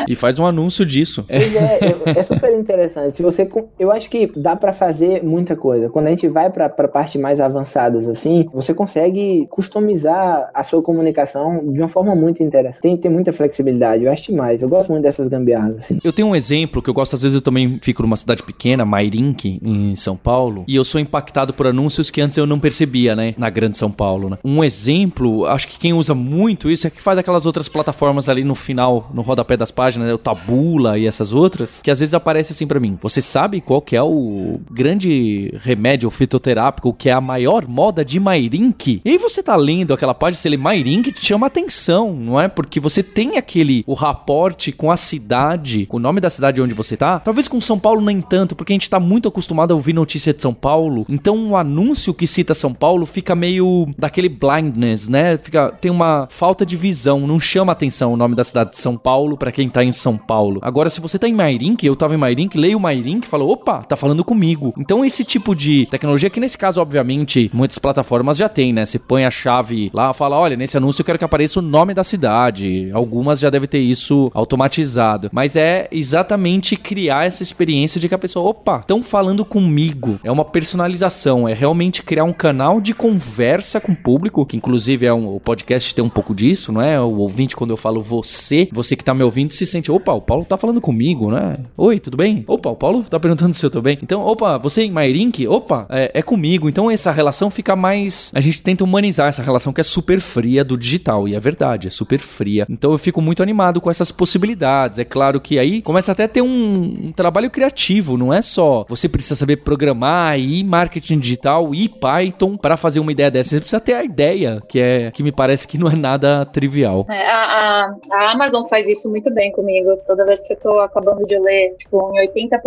[0.07, 1.25] E faz um anúncio disso.
[1.29, 3.17] Pois é, é super interessante interessante.
[3.17, 3.49] Se você,
[3.79, 5.89] eu acho que dá para fazer muita coisa.
[5.89, 11.73] Quando a gente vai para parte mais avançadas assim, você consegue customizar a sua comunicação
[11.73, 12.83] de uma forma muito interessante.
[12.83, 14.05] Tem, tem muita flexibilidade.
[14.05, 14.63] Eu acho demais.
[14.63, 15.99] Eu gosto muito dessas gambiarras assim.
[16.03, 18.85] Eu tenho um exemplo que eu gosto às vezes eu também fico numa cidade pequena,
[18.85, 23.17] Mairink, em São Paulo, e eu sou impactado por anúncios que antes eu não percebia,
[23.17, 24.39] né, na Grande São Paulo, né?
[24.45, 28.45] Um exemplo, acho que quem usa muito isso é que faz aquelas outras plataformas ali
[28.45, 32.15] no final, no rodapé das páginas, né, o Tabula e essas outras, que às vezes
[32.15, 32.99] aparece assim para mim.
[33.01, 38.21] Você sabe qual que é o grande remédio fitoterápico que é a maior moda de
[38.21, 39.03] Mairink?
[39.05, 42.49] E aí você tá lendo aquela página, você lê Mairink, te chama atenção, não é?
[42.49, 46.75] Porque você tem aquele o raporte com a cidade, com o nome da cidade onde
[46.75, 47.19] você tá.
[47.19, 50.33] Talvez com São Paulo nem tanto, porque a gente tá muito acostumado a ouvir notícia
[50.33, 51.07] de São Paulo.
[51.09, 55.39] Então um anúncio que cita São Paulo fica meio daquele blindness, né?
[55.39, 58.97] Fica tem uma falta de visão, não chama atenção o nome da cidade de São
[58.97, 60.61] Paulo para quem tá em São Paulo.
[60.63, 63.83] Agora se você tá em Mairink, eu tava em Mairink, leio Mairink e falo, opa,
[63.83, 64.75] tá falando comigo.
[64.79, 68.85] Então esse tipo de tecnologia que nesse caso obviamente muitas plataformas já tem, né?
[68.85, 71.95] Você põe a chave lá, fala, olha, nesse anúncio eu quero que apareça o nome
[71.95, 72.91] da cidade.
[72.93, 78.19] Algumas já devem ter isso automatizado, mas é exatamente criar essa experiência de que a
[78.19, 80.19] pessoa, opa, estão falando comigo.
[80.25, 85.07] É uma personalização, é realmente criar um canal de conversa com o público, que inclusive
[85.07, 87.01] é um, o podcast tem um pouco disso, não é?
[87.01, 90.21] O ouvinte, quando eu falo você, você que tá me ouvindo, se sente, opa, o
[90.21, 91.59] Paulo tá falando comigo, né?
[91.77, 92.45] Oi, tudo bem?
[92.47, 93.99] Opa, o Paulo tá perguntando se eu tô bem.
[94.03, 95.47] Então, opa, você em Mairink?
[95.47, 96.69] Opa, é, é comigo.
[96.69, 98.31] Então essa relação fica mais.
[98.35, 101.29] A gente tenta humanizar essa relação que é super fria do digital.
[101.29, 102.67] E é verdade, é super fria.
[102.69, 104.99] Então eu fico muito animado com essas possibilidades.
[104.99, 108.85] É claro que aí começa até a ter um, um trabalho criativo, não é só
[108.89, 113.51] você precisa saber programar e marketing digital e Python para fazer uma ideia dessa.
[113.51, 117.07] Você precisa ter a ideia, que é que me parece que não é nada trivial.
[117.09, 119.97] É, a, a, Amazon faz isso muito bem comigo.
[120.07, 122.61] Toda vez que eu tô acabando de ler, tipo, em 80%,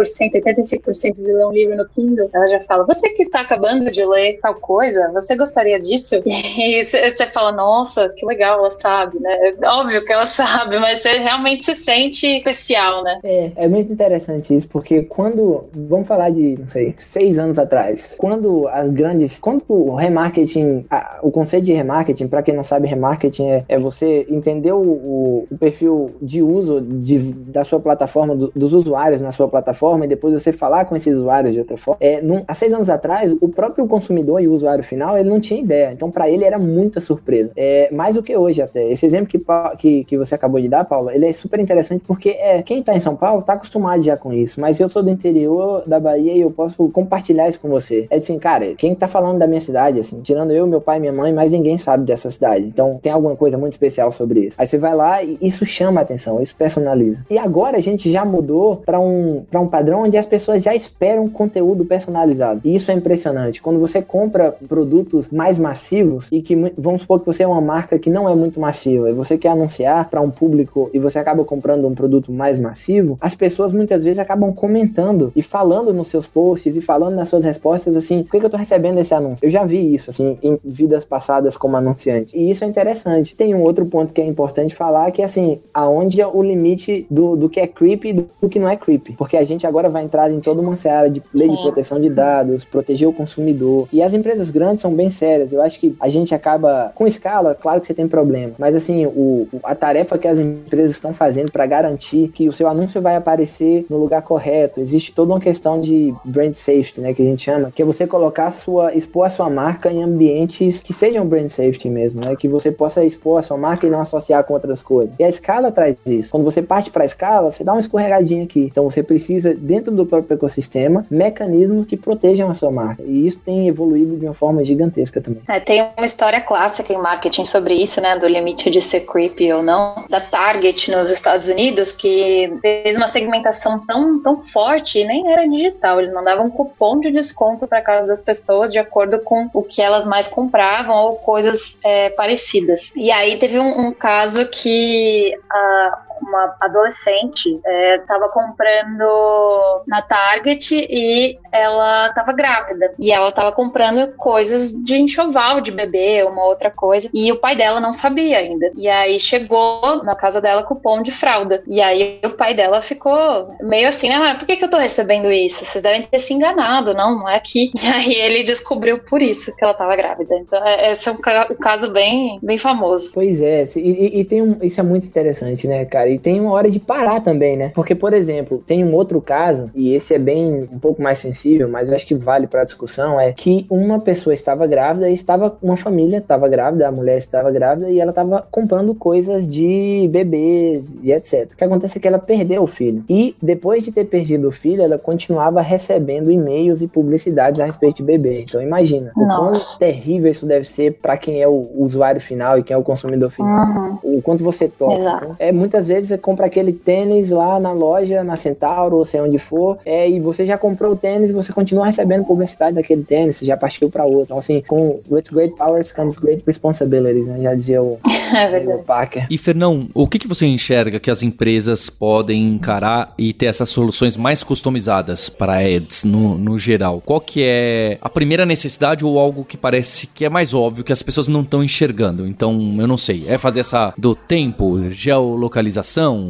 [0.43, 4.05] 85% de ler um livro no Kindle, ela já fala: Você que está acabando de
[4.05, 6.21] ler tal coisa, você gostaria disso?
[6.61, 9.53] E você fala: Nossa, que legal, ela sabe, né?
[9.65, 13.19] Óbvio que ela sabe, mas você realmente se sente especial, né?
[13.23, 18.15] É, é muito interessante isso, porque quando, vamos falar de, não sei, seis anos atrás,
[18.17, 22.87] quando as grandes, quando o remarketing, a, o conceito de remarketing, para quem não sabe,
[22.87, 28.51] remarketing é, é você entender o, o, perfil de uso de, da sua plataforma, do,
[28.55, 31.97] dos usuários na sua plataforma, e depois você falar com esses usuários de outra forma.
[32.01, 35.39] É, num, há seis anos atrás, o próprio consumidor e o usuário final, ele não
[35.39, 35.91] tinha ideia.
[35.91, 37.51] Então, para ele era muita surpresa.
[37.55, 38.91] É, mais do que hoje até.
[38.91, 39.41] Esse exemplo que,
[39.77, 42.95] que, que você acabou de dar, Paulo, ele é super interessante porque é, quem tá
[42.95, 46.33] em São Paulo tá acostumado já com isso, mas eu sou do interior da Bahia
[46.33, 48.07] e eu posso compartilhar isso com você.
[48.09, 51.11] É assim, cara, quem tá falando da minha cidade, assim, tirando eu, meu pai minha
[51.11, 52.65] mãe, mas ninguém sabe dessa cidade.
[52.65, 54.55] Então, tem alguma coisa muito especial sobre isso.
[54.59, 57.25] Aí você vai lá e isso chama atenção, isso personaliza.
[57.29, 60.75] E agora a gente já mudou para um, pra um padrão onde as pessoas já
[60.75, 62.61] esperam conteúdo personalizado.
[62.63, 63.61] E isso é impressionante.
[63.61, 67.97] Quando você compra produtos mais massivos e que, vamos supor que você é uma marca
[67.97, 71.43] que não é muito massiva e você quer anunciar para um público e você acaba
[71.43, 76.27] comprando um produto mais massivo, as pessoas muitas vezes acabam comentando e falando nos seus
[76.27, 79.45] posts e falando nas suas respostas assim, por que, que eu tô recebendo esse anúncio?
[79.45, 82.37] Eu já vi isso, assim, em vidas passadas como anunciante.
[82.37, 83.35] E isso é interessante.
[83.35, 87.05] Tem um outro ponto que é importante falar, que é assim, aonde é o limite
[87.09, 89.13] do, do que é creepy e do, do que não é creepy.
[89.13, 92.09] Porque a gente agora vai entrar em toda uma seara de lei de proteção de
[92.09, 93.87] dados, proteger o consumidor.
[93.91, 95.51] E as empresas grandes são bem sérias.
[95.51, 98.53] Eu acho que a gente acaba, com escala, claro que você tem problema.
[98.57, 102.67] Mas assim, o, a tarefa que as empresas estão fazendo para garantir que o seu
[102.67, 104.79] anúncio vai aparecer no lugar correto.
[104.79, 108.07] Existe toda uma questão de brand safety, né, que a gente chama, que é você
[108.07, 112.47] colocar sua, expor a sua marca em ambientes que sejam brand safety mesmo, né, que
[112.47, 115.13] você possa expor a sua marca e não associar com outras coisas.
[115.19, 116.31] E a escala traz isso.
[116.31, 118.61] Quando você parte para a escala, você dá uma escorregadinha aqui.
[118.71, 123.03] Então você precisa dentro do próprio ecossistema mecanismos que protejam a sua marca.
[123.03, 125.41] E isso tem evoluído de uma forma gigantesca também.
[125.47, 129.51] É, tem uma história clássica em marketing sobre isso, né, do limite de ser creepy
[129.53, 135.05] ou não, da Target nos Estados Unidos, que fez uma segmentação tão, tão forte e
[135.05, 135.99] nem era digital.
[135.99, 140.05] Eles mandavam cupom de desconto para casa das pessoas de acordo com o que elas
[140.05, 142.95] mais compravam ou coisas é, parecidas.
[142.95, 147.59] E aí teve um, um caso que a, uma adolescente
[147.99, 152.93] estava é, comprando na Target e ela estava grávida.
[152.97, 157.09] E ela estava comprando coisas de enxoval de bebê, uma outra coisa.
[157.13, 158.71] E o pai dela não sabia ainda.
[158.75, 161.63] E aí chegou na casa dela cupom de fralda.
[161.67, 164.09] E aí o pai dela ficou meio assim?
[164.09, 165.65] Mas por que, que eu tô recebendo isso?
[165.65, 167.19] Vocês devem ter se enganado, não?
[167.19, 167.71] Não é aqui.
[167.81, 170.35] E aí ele descobriu por isso que ela estava grávida.
[170.35, 171.17] Então, é, esse é um,
[171.55, 173.09] caso bem, bem famoso.
[173.11, 176.10] Pois é, e, e tem um, isso é muito interessante, né, cara?
[176.11, 177.71] E tem uma hora de parar também, né?
[177.73, 181.69] Porque, por exemplo, tem um outro caso, e esse é bem um pouco mais sensível,
[181.69, 185.77] mas acho que vale para discussão, é que uma pessoa estava grávida e estava uma
[185.77, 191.11] família estava grávida, a mulher estava grávida e ela estava comprando coisas de bebês e
[191.11, 191.51] etc.
[191.51, 193.03] O que acontece é que ela perdeu o filho.
[193.09, 197.97] E depois de ter perdido o filho, ela continuava recebendo e-mails e publicidades a respeito
[197.97, 198.43] de bebê.
[198.43, 199.33] Então imagina Nossa.
[199.33, 202.77] o quão terrível isso deve ser para quem é o usuário final e quem é
[202.77, 203.67] o consumidor final.
[203.67, 204.17] Uhum.
[204.17, 205.35] O quanto você toca.
[205.39, 209.37] É, muitas vezes você compra aquele tênis lá na loja, na Centauro, ou sei onde
[209.37, 213.37] for, é, e você já comprou o tênis e você continua recebendo publicidade daquele tênis,
[213.37, 214.23] você já partiu para outro.
[214.23, 217.41] Então, assim, com with great powers comes great responsibilities, né?
[217.41, 219.27] Já dizia o, é o Parker.
[219.29, 223.69] E, Fernão, o que, que você enxerga que as empresas podem encarar e ter essas
[223.69, 227.01] soluções mais customizadas para ads no, no geral?
[227.05, 230.93] Qual que é a primeira necessidade ou algo que parece que é mais óbvio que
[230.93, 232.27] as pessoas não estão enxergando?
[232.27, 233.25] Então, eu não sei.
[233.27, 235.80] É fazer essa do tempo, geolocalização,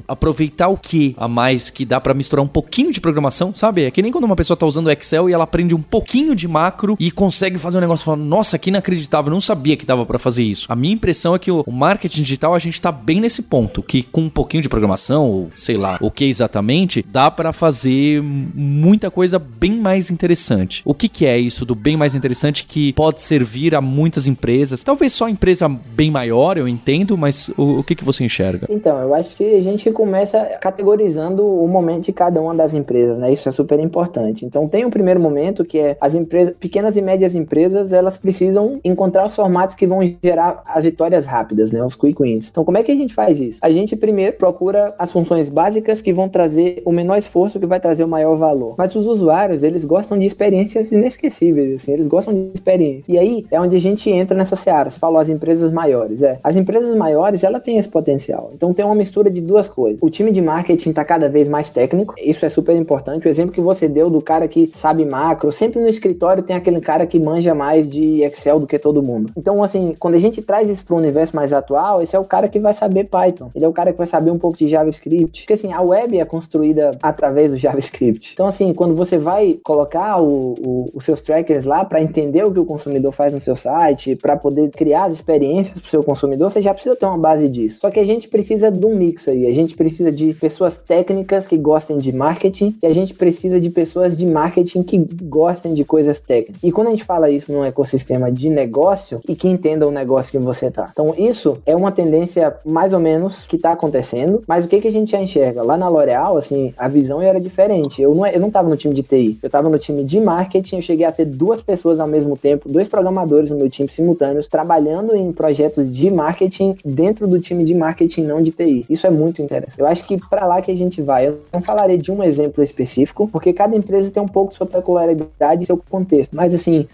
[0.07, 3.83] aproveitar o que a mais que dá para misturar um pouquinho de programação, sabe?
[3.83, 6.35] É que nem quando uma pessoa tá usando o Excel e ela aprende um pouquinho
[6.35, 10.05] de macro e consegue fazer um negócio falando, nossa, que inacreditável, não sabia que dava
[10.05, 10.65] para fazer isso.
[10.69, 14.03] A minha impressão é que o marketing digital a gente tá bem nesse ponto, que
[14.03, 19.11] com um pouquinho de programação, ou sei lá, o que exatamente, dá para fazer muita
[19.11, 20.81] coisa bem mais interessante.
[20.85, 24.83] O que que é isso do bem mais interessante que pode servir a muitas empresas?
[24.83, 28.67] Talvez só empresa bem maior, eu entendo, mas o, o que que você enxerga?
[28.69, 33.17] Então, eu acho que a gente começa categorizando o momento de cada uma das empresas,
[33.17, 33.31] né?
[33.31, 34.45] Isso é super importante.
[34.45, 38.79] Então, tem um primeiro momento que é as empresas, pequenas e médias empresas, elas precisam
[38.83, 41.83] encontrar os formatos que vão gerar as vitórias rápidas, né?
[41.83, 42.49] Os quick wins.
[42.49, 43.59] Então, como é que a gente faz isso?
[43.61, 47.79] A gente primeiro procura as funções básicas que vão trazer o menor esforço, que vai
[47.79, 48.75] trazer o maior valor.
[48.77, 53.11] Mas os usuários, eles gostam de experiências inesquecíveis, assim, eles gostam de experiência.
[53.11, 54.89] E aí é onde a gente entra nessa seara.
[54.89, 56.37] Você falou as empresas maiores, é.
[56.43, 58.51] As empresas maiores, ela tem esse potencial.
[58.53, 59.99] Então, tem uma mistura de duas coisas.
[60.01, 63.27] O time de marketing tá cada vez mais técnico, isso é super importante.
[63.27, 66.81] O exemplo que você deu do cara que sabe macro, sempre no escritório tem aquele
[66.81, 69.31] cara que manja mais de Excel do que todo mundo.
[69.37, 72.25] Então, assim, quando a gente traz isso para o universo mais atual, esse é o
[72.25, 73.51] cara que vai saber Python.
[73.55, 75.41] Ele é o cara que vai saber um pouco de JavaScript.
[75.41, 78.33] Porque, assim, a web é construída através do JavaScript.
[78.33, 82.51] Então, assim, quando você vai colocar o, o, os seus trackers lá para entender o
[82.51, 86.03] que o consumidor faz no seu site, para poder criar as experiências para o seu
[86.03, 87.79] consumidor, você já precisa ter uma base disso.
[87.81, 89.45] Só que a gente precisa de um mix aí.
[89.45, 93.69] A gente precisa de pessoas técnicas que gostem de marketing e a gente precisa de
[93.69, 96.61] pessoas de marketing que gostem de coisas técnicas.
[96.63, 100.31] E quando a gente fala isso num ecossistema de negócio e que entenda o negócio
[100.31, 100.89] que você tá.
[100.91, 104.87] Então, isso é uma tendência mais ou menos que tá acontecendo, mas o que que
[104.87, 105.63] a gente já enxerga?
[105.63, 108.01] Lá na L'Oréal, assim, a visão era diferente.
[108.01, 110.77] Eu não, eu não tava no time de TI, eu tava no time de marketing,
[110.77, 114.47] eu cheguei a ter duas pessoas ao mesmo tempo, dois programadores no meu time simultâneos,
[114.47, 118.85] trabalhando em projetos de marketing dentro do time de marketing, não de TI.
[118.89, 119.79] Isso é muito interessante.
[119.79, 121.27] Eu acho que para lá que a gente vai.
[121.27, 125.63] Eu não falarei de um exemplo específico, porque cada empresa tem um pouco sua peculiaridade
[125.63, 126.35] e seu contexto.
[126.35, 126.87] Mas assim,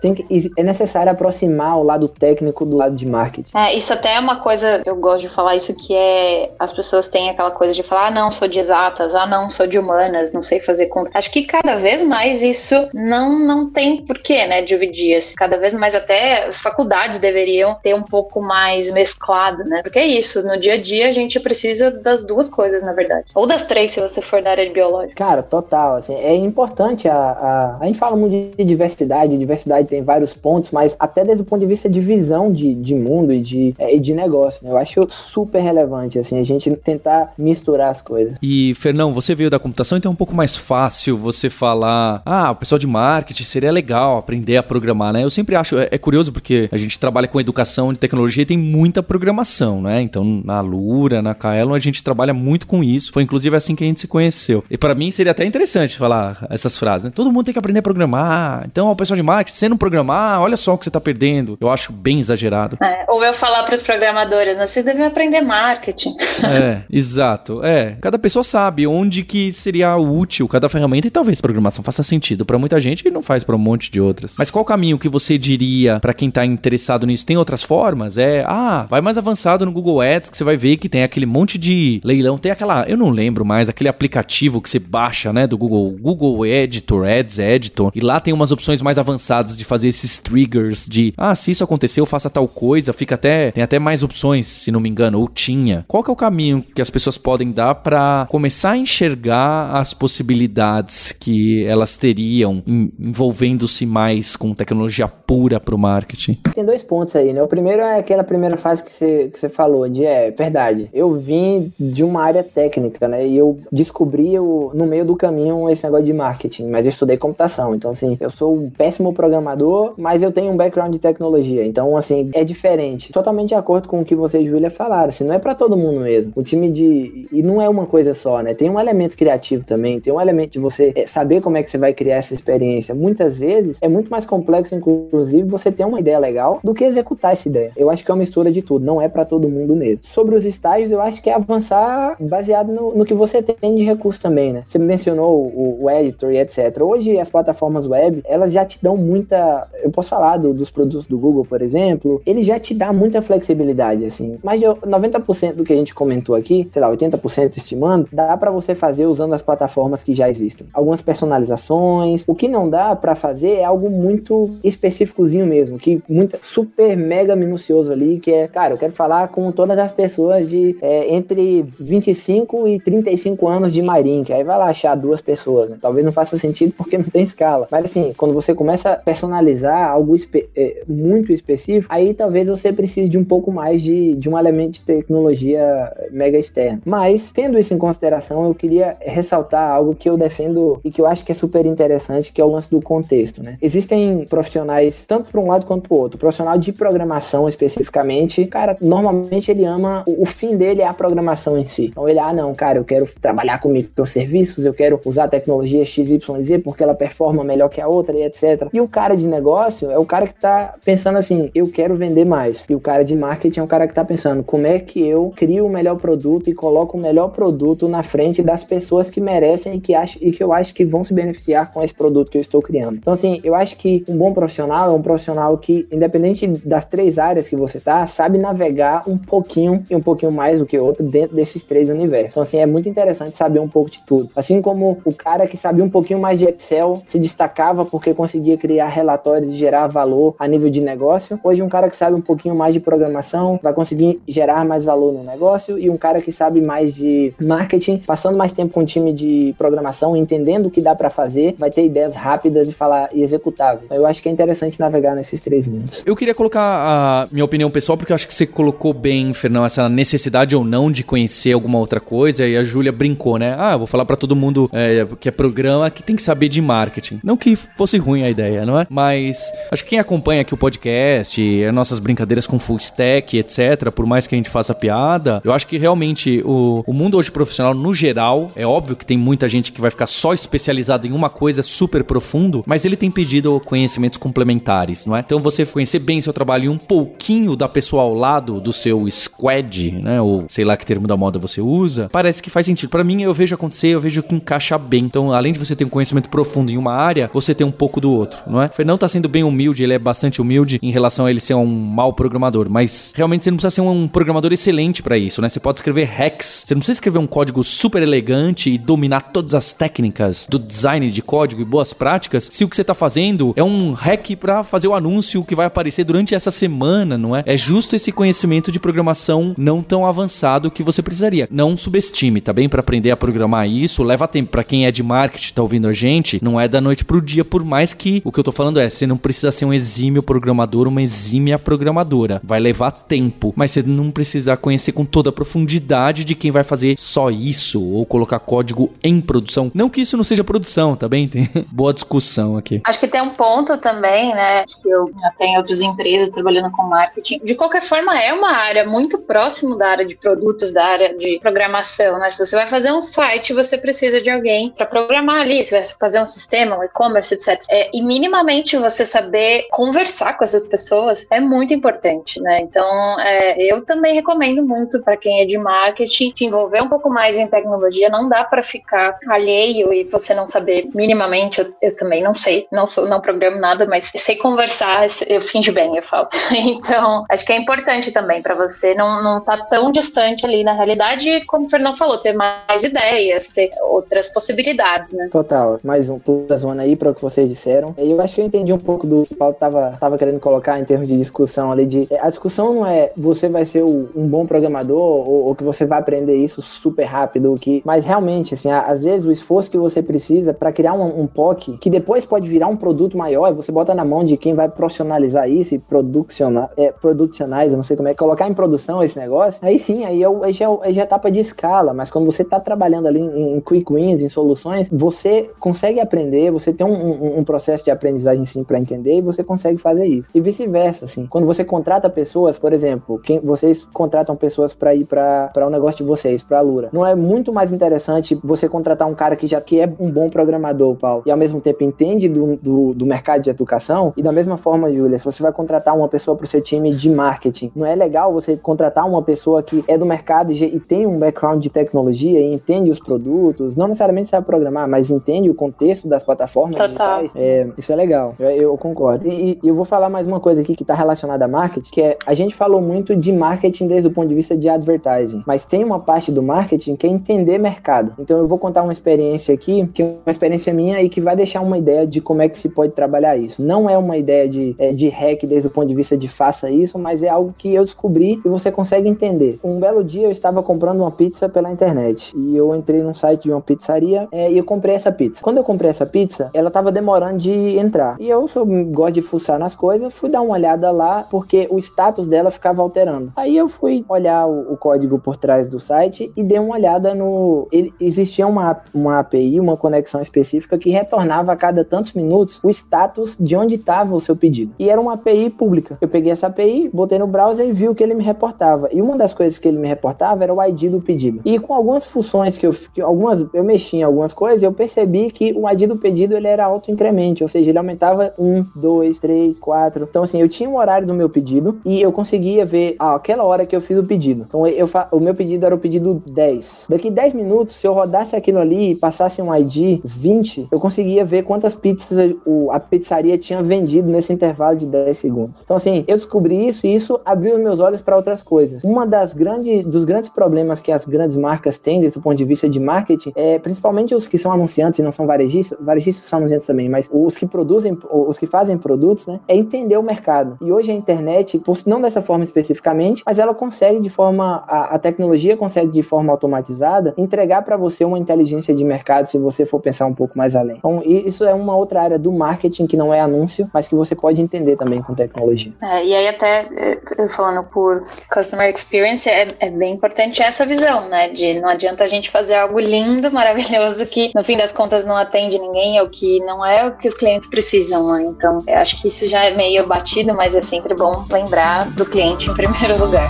[0.00, 3.56] tem que, é necessário aproximar o lado técnico do lado de marketing.
[3.56, 7.08] É, isso até é uma coisa, eu gosto de falar isso, que é as pessoas
[7.08, 10.32] têm aquela coisa de falar, ah, não, sou de exatas, ah, não, sou de humanas,
[10.32, 11.10] não sei fazer conta.
[11.14, 15.14] Acho que cada vez mais isso não, não tem porquê, né, dividir.
[15.36, 19.82] Cada vez mais até as faculdades deveriam ter um pouco mais mesclado, né?
[19.82, 23.26] Porque é isso, no dia a dia a gente precisa das duas coisas, na verdade.
[23.34, 25.14] Ou das três, se você for da área de biológica.
[25.14, 27.78] Cara, total, assim, é importante a, a...
[27.80, 31.60] A gente fala muito de diversidade, diversidade tem vários pontos, mas até desde o ponto
[31.60, 34.72] de vista de visão de, de mundo e de, é, de negócio, né?
[34.72, 38.36] Eu acho super relevante, assim, a gente tentar misturar as coisas.
[38.42, 42.50] E, Fernão, você veio da computação, então é um pouco mais fácil você falar, ah,
[42.50, 45.22] o pessoal de marketing seria legal aprender a programar, né?
[45.22, 48.46] Eu sempre acho, é, é curioso porque a gente trabalha com educação de tecnologia e
[48.46, 50.00] tem muita programação, né?
[50.00, 53.12] Então, na Lura, na Kaelon, a gente trabalha muito com isso.
[53.12, 54.64] Foi inclusive assim que a gente se conheceu.
[54.70, 57.12] E para mim seria até interessante falar essas frases, né?
[57.14, 58.64] Todo mundo tem que aprender a programar.
[58.66, 61.56] Então, o pessoal de marketing, você não programar, olha só o que você tá perdendo.
[61.60, 62.76] Eu acho bem exagerado.
[62.82, 64.66] É, ou eu falar para os programadores, né?
[64.66, 66.16] Vocês devem aprender marketing.
[66.42, 67.62] É, exato.
[67.64, 72.44] É, cada pessoa sabe onde que seria útil cada ferramenta e talvez programação faça sentido
[72.44, 74.34] para muita gente e não faz para um monte de outras.
[74.38, 77.26] Mas qual o caminho que você diria para quem tá interessado nisso?
[77.26, 78.18] Tem outras formas?
[78.18, 81.23] É, ah, vai mais avançado no Google Ads que você vai ver que tem aquele
[81.26, 85.46] monte de leilão, tem aquela, eu não lembro mais, aquele aplicativo que você baixa, né,
[85.46, 89.88] do Google, Google Editor, Ads Editor, e lá tem umas opções mais avançadas de fazer
[89.88, 94.02] esses triggers de, ah, se isso aconteceu, faça tal coisa, fica até, tem até mais
[94.02, 95.84] opções, se não me engano, ou tinha.
[95.88, 99.94] Qual que é o caminho que as pessoas podem dar para começar a enxergar as
[99.94, 106.38] possibilidades que elas teriam envolvendo-se mais com tecnologia pura para o marketing?
[106.54, 107.42] Tem dois pontos aí, né?
[107.42, 110.88] O primeiro é aquela primeira fase que você, que você falou, de é verdade.
[110.92, 113.26] Eu eu vim de uma área técnica, né?
[113.26, 117.16] E eu descobri o, no meio do caminho esse negócio de marketing, mas eu estudei
[117.16, 117.74] computação.
[117.74, 121.64] Então, assim, eu sou um péssimo programador, mas eu tenho um background de tecnologia.
[121.64, 123.12] Então, assim, é diferente.
[123.12, 125.08] Totalmente de acordo com o que você e Júlia falaram.
[125.08, 126.32] Assim, não é para todo mundo mesmo.
[126.34, 127.26] O time de.
[127.30, 128.54] E não é uma coisa só, né?
[128.54, 131.70] Tem um elemento criativo também, tem um elemento de você é, saber como é que
[131.70, 132.94] você vai criar essa experiência.
[132.94, 137.32] Muitas vezes é muito mais complexo, inclusive, você ter uma ideia legal do que executar
[137.32, 137.70] essa ideia.
[137.76, 140.06] Eu acho que é uma mistura de tudo, não é para todo mundo mesmo.
[140.06, 143.82] Sobre os estágios, eu acho que é avançar baseado no, no que você tem de
[143.82, 144.64] recurso também, né?
[144.66, 146.80] Você mencionou o, o, editor e etc.
[146.80, 149.68] Hoje, as plataformas web, elas já te dão muita.
[149.82, 153.22] Eu posso falar do, dos produtos do Google, por exemplo, ele já te dá muita
[153.22, 154.38] flexibilidade, assim.
[154.42, 158.74] Mas 90% do que a gente comentou aqui, sei lá, 80% estimando, dá para você
[158.74, 160.66] fazer usando as plataformas que já existem.
[160.72, 162.24] Algumas personalizações.
[162.26, 167.36] O que não dá para fazer é algo muito específicozinho mesmo, que muito super mega
[167.36, 171.64] minucioso ali, que é, cara, eu quero falar com todas as pessoas de é, entre
[171.80, 175.78] 25 e 35 anos de Marim, que aí vai lá achar duas pessoas, né?
[175.80, 177.66] Talvez não faça sentido porque não tem escala.
[177.70, 182.70] Mas assim, quando você começa a personalizar algo espe é, muito específico, aí talvez você
[182.70, 186.82] precise de um pouco mais de, de um elemento de tecnologia mega externa.
[186.84, 191.06] Mas, tendo isso em consideração, eu queria ressaltar algo que eu defendo e que eu
[191.06, 193.56] acho que é super interessante, que é o lance do contexto, né?
[193.62, 196.16] Existem profissionais, tanto para um lado quanto para o outro.
[196.16, 200.94] O profissional de programação especificamente, cara, normalmente ele ama, o, o fim dele é a
[200.94, 201.86] programação em si.
[201.86, 205.84] Então ele, ah, não, cara, eu quero trabalhar com microserviços, eu quero usar a tecnologia
[205.84, 208.68] XYZ porque ela performa melhor que a outra e etc.
[208.72, 212.24] E o cara de negócio é o cara que tá pensando assim, eu quero vender
[212.24, 212.64] mais.
[212.68, 215.32] E o cara de marketing é o cara que tá pensando, como é que eu
[215.36, 219.76] crio o melhor produto e coloco o melhor produto na frente das pessoas que merecem
[219.76, 222.38] e que, acho, e que eu acho que vão se beneficiar com esse produto que
[222.38, 222.96] eu estou criando.
[222.96, 227.18] Então, assim, eu acho que um bom profissional é um profissional que, independente das três
[227.18, 231.04] áreas que você tá, sabe navegar um pouquinho e um pouquinho mais do que outro
[231.04, 232.30] dentro desses três universos.
[232.30, 234.30] Então, assim, é muito interessante saber um pouco de tudo.
[234.34, 238.56] Assim como o cara que sabia um pouquinho mais de Excel se destacava porque conseguia
[238.56, 242.20] criar relatórios e gerar valor a nível de negócio, hoje um cara que sabe um
[242.20, 246.32] pouquinho mais de programação vai conseguir gerar mais valor no negócio e um cara que
[246.32, 250.80] sabe mais de marketing, passando mais tempo com o time de programação, entendendo o que
[250.80, 253.84] dá para fazer, vai ter ideias rápidas e falar e executáveis.
[253.84, 256.02] Então, eu acho que é interessante navegar nesses três mundos.
[256.06, 259.64] Eu queria colocar a minha opinião pessoal porque eu acho que você colocou bem, Fernão,
[259.64, 263.54] essa necessidade ou não de conhecer alguma outra coisa e a Júlia brincou, né?
[263.58, 266.60] Ah, vou falar para todo mundo é, que é programa que tem que saber de
[266.60, 267.20] marketing.
[267.22, 268.86] Não que fosse ruim a ideia, não é?
[268.88, 273.90] Mas acho que quem acompanha aqui o podcast, as nossas brincadeiras com full stack, etc.,
[273.94, 277.30] por mais que a gente faça piada, eu acho que realmente o, o mundo hoje
[277.30, 281.12] profissional, no geral, é óbvio que tem muita gente que vai ficar só especializada em
[281.12, 285.20] uma coisa super profundo, mas ele tem pedido conhecimentos complementares, não é?
[285.20, 289.08] Então você conhecer bem seu trabalho e um pouquinho da pessoa ao lado do seu
[289.10, 290.20] squad, né?
[290.20, 292.90] Ou sei lá que termo da moda você usa, parece que faz sentido.
[292.90, 295.04] Para mim, eu vejo acontecer, eu vejo que encaixa bem.
[295.04, 298.00] Então, além de você ter um conhecimento profundo em uma área, você tem um pouco
[298.00, 298.66] do outro, não é?
[298.66, 301.54] O Fernão tá sendo bem humilde, ele é bastante humilde em relação a ele ser
[301.54, 305.48] um mau programador, mas realmente você não precisa ser um programador excelente para isso, né?
[305.48, 309.54] Você pode escrever hacks, você não precisa escrever um código super elegante e dominar todas
[309.54, 313.52] as técnicas do design de código e boas práticas, se o que você tá fazendo
[313.56, 317.42] é um hack para fazer o anúncio que vai aparecer durante essa semana, não é?
[317.46, 320.33] É justo esse conhecimento de programação não tão avançado
[320.70, 321.48] que você precisaria.
[321.50, 322.68] Não subestime, tá bem?
[322.68, 324.50] Para aprender a programar isso, leva tempo.
[324.50, 327.44] Para quem é de marketing, tá ouvindo a gente, não é da noite pro dia,
[327.44, 330.22] por mais que o que eu tô falando é, você não precisa ser um exímio
[330.22, 332.40] programador, uma exímia programadora.
[332.42, 336.64] Vai levar tempo, mas você não precisa conhecer com toda a profundidade de quem vai
[336.64, 339.70] fazer só isso ou colocar código em produção.
[339.74, 341.28] Não que isso não seja produção, tá bem?
[341.34, 342.80] Tem boa discussão aqui.
[342.84, 344.62] Acho que tem um ponto também, né?
[344.62, 347.40] Acho que eu já tenho outras empresas trabalhando com marketing.
[347.44, 351.38] De qualquer forma, é uma área muito próximo da área de produtos, da área de
[351.40, 352.30] programação, né?
[352.30, 355.84] Se você vai fazer um site, você precisa de alguém para programar ali, se vai
[355.84, 357.62] fazer um sistema, um e-commerce, etc.
[357.68, 362.60] É, e minimamente você saber conversar com essas pessoas é muito importante, né?
[362.60, 367.08] Então, é, eu também recomendo muito para quem é de marketing se envolver um pouco
[367.10, 368.08] mais em tecnologia.
[368.08, 371.60] Não dá para ficar alheio e você não saber minimamente.
[371.60, 375.70] Eu, eu, também não sei, não sou, não programo nada, mas sei conversar, eu finge
[375.70, 376.28] bem, eu falo.
[376.74, 380.72] Então, acho que é importante também para você não não tá tão distante ali na
[380.72, 385.28] realidade, como o Fernando falou, ter mais ideias, ter outras possibilidades, né?
[385.30, 387.94] Total, mais um pulo da zona aí para o que vocês disseram.
[387.96, 390.78] Eu acho que eu entendi um pouco do que o Paulo tava, tava querendo colocar
[390.78, 394.46] em termos de discussão ali de a discussão não é você vai ser um bom
[394.46, 399.02] programador ou, ou, que você vai aprender isso super rápido, que mas realmente assim, às
[399.02, 402.66] vezes o esforço que você precisa para criar um, um POC que depois pode virar
[402.66, 406.92] um produto maior, você bota na mão de quem vai profissionalizar isso e produccionar, é,
[406.92, 410.52] productionize, não sei como é, colocar em produção esse negócio, aí sim sim, aí, é,
[410.52, 413.60] já, é já é etapa de escala, mas quando você está trabalhando ali em, em,
[413.60, 418.44] quick wins, em soluções, você consegue aprender, você tem um, um, um processo de aprendizagem
[418.44, 420.30] sim para entender e você consegue fazer isso.
[420.34, 421.26] E vice-versa, assim.
[421.26, 425.70] Quando você contrata pessoas, por exemplo, quem vocês contratam pessoas para ir para o um
[425.70, 429.36] negócio de vocês, para a Lura, não é muito mais interessante você contratar um cara
[429.36, 432.94] que já que é um bom programador, Paulo, e ao mesmo tempo entende do, do,
[432.94, 434.12] do mercado de educação?
[434.16, 436.92] E da mesma forma, Júlia, se você vai contratar uma pessoa para o seu time
[436.92, 441.06] de marketing, não é legal você contratar uma pessoa que é do mercado e, tem
[441.06, 445.54] um background de tecnologia e entende os produtos, não necessariamente sabe programar, mas entende o
[445.54, 447.22] contexto das plataformas Total.
[447.22, 447.30] digitais.
[447.34, 449.26] É, isso é legal, eu, eu concordo.
[449.26, 452.02] E, e, eu vou falar mais uma coisa aqui que está relacionada a marketing, que
[452.02, 455.64] é a gente falou muito de marketing desde o ponto de vista de advertising, mas
[455.64, 458.12] tem uma parte do marketing que é entender mercado.
[458.18, 461.36] Então eu vou contar uma experiência aqui, que é uma experiência minha e que vai
[461.36, 463.62] deixar uma ideia de como é que se pode trabalhar isso.
[463.62, 466.70] Não é uma ideia de, é, de hack desde o ponto de vista de faça
[466.70, 469.58] isso, mas é algo que eu descobri e você consegue entender.
[469.62, 473.44] Um belo dia eu estava comprando uma pizza pela internet e eu entrei num site
[473.44, 475.42] de uma pizzaria é, e eu comprei essa pizza.
[475.42, 478.16] Quando eu comprei essa pizza, ela estava demorando de entrar.
[478.18, 481.78] E eu sou, gosto de fuçar nas coisas, fui dar uma olhada lá porque o
[481.78, 483.32] status dela ficava alterando.
[483.36, 487.14] Aí eu fui olhar o, o código por trás do site e dei uma olhada
[487.14, 487.68] no.
[487.72, 492.70] Ele, existia uma, uma API, uma conexão específica que retornava a cada tantos minutos o
[492.70, 494.72] status de onde estava o seu pedido.
[494.78, 495.98] E era uma API pública.
[496.00, 498.88] Eu peguei essa API, botei no browser e vi o que ele me reportava.
[498.92, 501.40] E uma das coisas que ele me reportava era o ID do pedido.
[501.42, 505.30] E com algumas funções que eu, que algumas, eu mexi em algumas coisas, eu percebi
[505.30, 509.58] que o ID do pedido ele era auto-incremente, ou seja, ele aumentava 1, 2, 3,
[509.58, 510.06] 4.
[510.10, 513.42] Então, assim, eu tinha um horário do meu pedido e eu conseguia ver ah, aquela
[513.44, 514.44] hora que eu fiz o pedido.
[514.46, 516.86] Então, eu, o meu pedido era o pedido 10.
[516.90, 521.24] Daqui 10 minutos, se eu rodasse aquilo ali e passasse um ID 20, eu conseguia
[521.24, 522.36] ver quantas pizzas
[522.70, 525.60] a pizzaria tinha vendido nesse intervalo de 10 segundos.
[525.64, 528.84] Então, assim, eu descobri isso e isso abriu meus olhos para outras coisas.
[528.84, 529.53] Uma das grandes,
[529.84, 533.58] dos grandes problemas que as grandes marcas têm, desse ponto de vista de marketing, é
[533.58, 537.36] principalmente os que são anunciantes e não são varejistas, varejistas são anunciantes também, mas os
[537.36, 540.56] que produzem, os que fazem produtos, né, é entender o mercado.
[540.60, 544.98] E hoje a internet, não dessa forma especificamente, mas ela consegue de forma, a, a
[544.98, 549.80] tecnologia consegue de forma automatizada entregar para você uma inteligência de mercado se você for
[549.80, 550.76] pensar um pouco mais além.
[550.78, 554.14] Então, isso é uma outra área do marketing que não é anúncio, mas que você
[554.14, 555.72] pode entender também com tecnologia.
[555.82, 558.02] É, e aí até é, falando por
[558.32, 561.28] customer experience, é, é bem importante essa visão, né?
[561.28, 565.16] De não adianta a gente fazer algo lindo, maravilhoso, que no fim das contas não
[565.16, 568.24] atende ninguém, é o que não é o que os clientes precisam, né?
[568.28, 572.04] Então, eu acho que isso já é meio batido, mas é sempre bom lembrar do
[572.04, 573.28] cliente em primeiro lugar.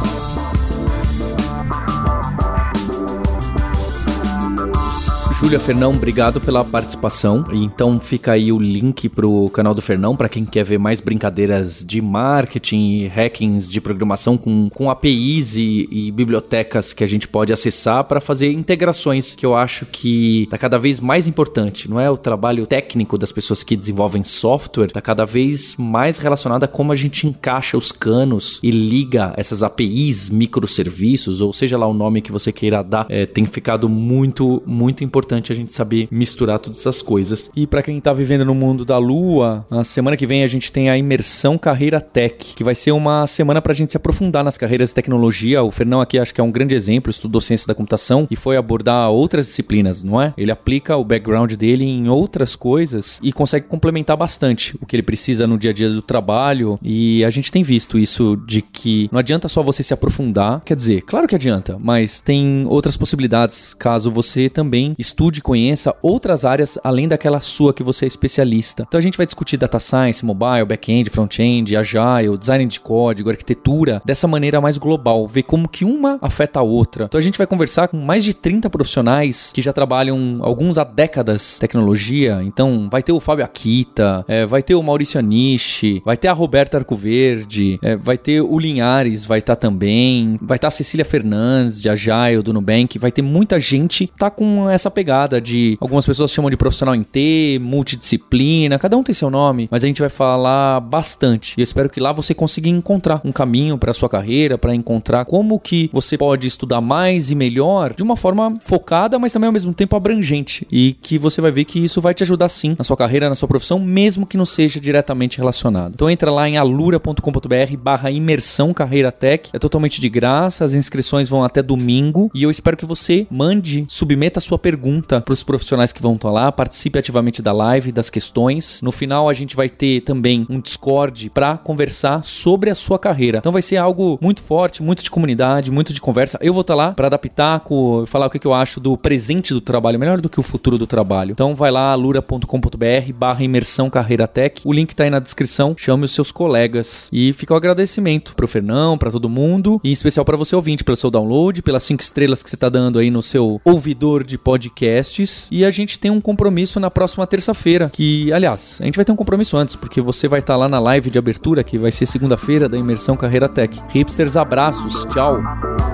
[5.44, 7.44] Júlia Fernão, obrigado pela participação.
[7.52, 11.84] Então fica aí o link pro canal do Fernão para quem quer ver mais brincadeiras
[11.84, 17.28] de marketing e hackings de programação com, com APIs e, e bibliotecas que a gente
[17.28, 21.90] pode acessar para fazer integrações, que eu acho que tá cada vez mais importante.
[21.90, 26.64] Não é o trabalho técnico das pessoas que desenvolvem software, tá cada vez mais relacionado
[26.64, 31.86] a como a gente encaixa os canos e liga essas APIs, microserviços, ou seja lá
[31.86, 35.72] o nome que você queira dar, é, tem ficado muito, muito importante importante a gente
[35.72, 37.50] saber misturar todas essas coisas.
[37.54, 40.70] E para quem tá vivendo no mundo da lua, na semana que vem a gente
[40.70, 44.56] tem a imersão Carreira Tech, que vai ser uma semana pra gente se aprofundar nas
[44.56, 45.62] carreiras de tecnologia.
[45.62, 48.56] O Fernão aqui acho que é um grande exemplo, estudou ciência da computação e foi
[48.56, 50.32] abordar outras disciplinas, não é?
[50.36, 55.02] Ele aplica o background dele em outras coisas e consegue complementar bastante o que ele
[55.02, 56.78] precisa no dia a dia do trabalho.
[56.82, 60.76] E a gente tem visto isso de que não adianta só você se aprofundar, quer
[60.76, 66.44] dizer, claro que adianta, mas tem outras possibilidades caso você também estude estude conheça outras
[66.44, 68.84] áreas além daquela sua que você é especialista.
[68.86, 74.02] Então a gente vai discutir data science, mobile, back-end, front-end, agile, design de código, arquitetura,
[74.04, 77.04] dessa maneira mais global, ver como que uma afeta a outra.
[77.04, 80.84] Então a gente vai conversar com mais de 30 profissionais que já trabalham alguns há
[80.84, 82.40] décadas tecnologia.
[82.42, 86.32] Então vai ter o Fábio Akita, é, vai ter o Maurício Anishi, vai ter a
[86.32, 90.70] Roberta Arcoverde, é, vai ter o Linhares, vai estar tá também, vai estar tá a
[90.70, 95.40] Cecília Fernandes de Agile, do Nubank, vai ter muita gente tá com essa pegada pegada
[95.40, 95.78] de.
[95.80, 99.86] Algumas pessoas chamam de profissional em T, multidisciplina, cada um tem seu nome, mas a
[99.86, 101.54] gente vai falar bastante.
[101.56, 105.24] E eu espero que lá você consiga encontrar um caminho para sua carreira, para encontrar
[105.24, 109.52] como que você pode estudar mais e melhor de uma forma focada, mas também ao
[109.52, 110.66] mesmo tempo abrangente.
[110.70, 113.34] E que você vai ver que isso vai te ajudar sim na sua carreira, na
[113.34, 115.92] sua profissão, mesmo que não seja diretamente relacionado.
[115.94, 119.50] Então entra lá em alura.com.br barra imersão carreira tech.
[119.52, 123.84] É totalmente de graça, as inscrições vão até domingo e eu espero que você mande,
[123.88, 127.52] submeta a sua pergunta pergunta para os profissionais que vão estar lá, participe ativamente da
[127.52, 128.80] live, das questões.
[128.82, 133.38] No final, a gente vai ter também um Discord para conversar sobre a sua carreira.
[133.38, 136.38] Então vai ser algo muito forte, muito de comunidade, muito de conversa.
[136.40, 139.98] Eu vou estar lá para pitaco, falar o que, eu acho do presente do trabalho,
[139.98, 141.32] melhor do que o futuro do trabalho.
[141.32, 144.62] Então vai lá, lura.com.br barra imersão carreira tech.
[144.64, 145.74] O link tá aí na descrição.
[145.76, 147.08] Chame os seus colegas.
[147.12, 150.84] E fica o agradecimento pro Fernão, para todo mundo, e em especial para você ouvinte,
[150.84, 154.36] pelo seu download, pelas cinco estrelas que você tá dando aí no seu ouvidor de
[154.84, 155.48] podcasts.
[155.50, 159.12] E a gente tem um compromisso na próxima terça-feira, que, aliás, a gente vai ter
[159.12, 161.90] um compromisso antes, porque você vai estar tá lá na live de abertura, que vai
[161.90, 163.80] ser segunda-feira da Imersão Carreira Tech.
[163.88, 165.93] Hipsters, abraços, tchau!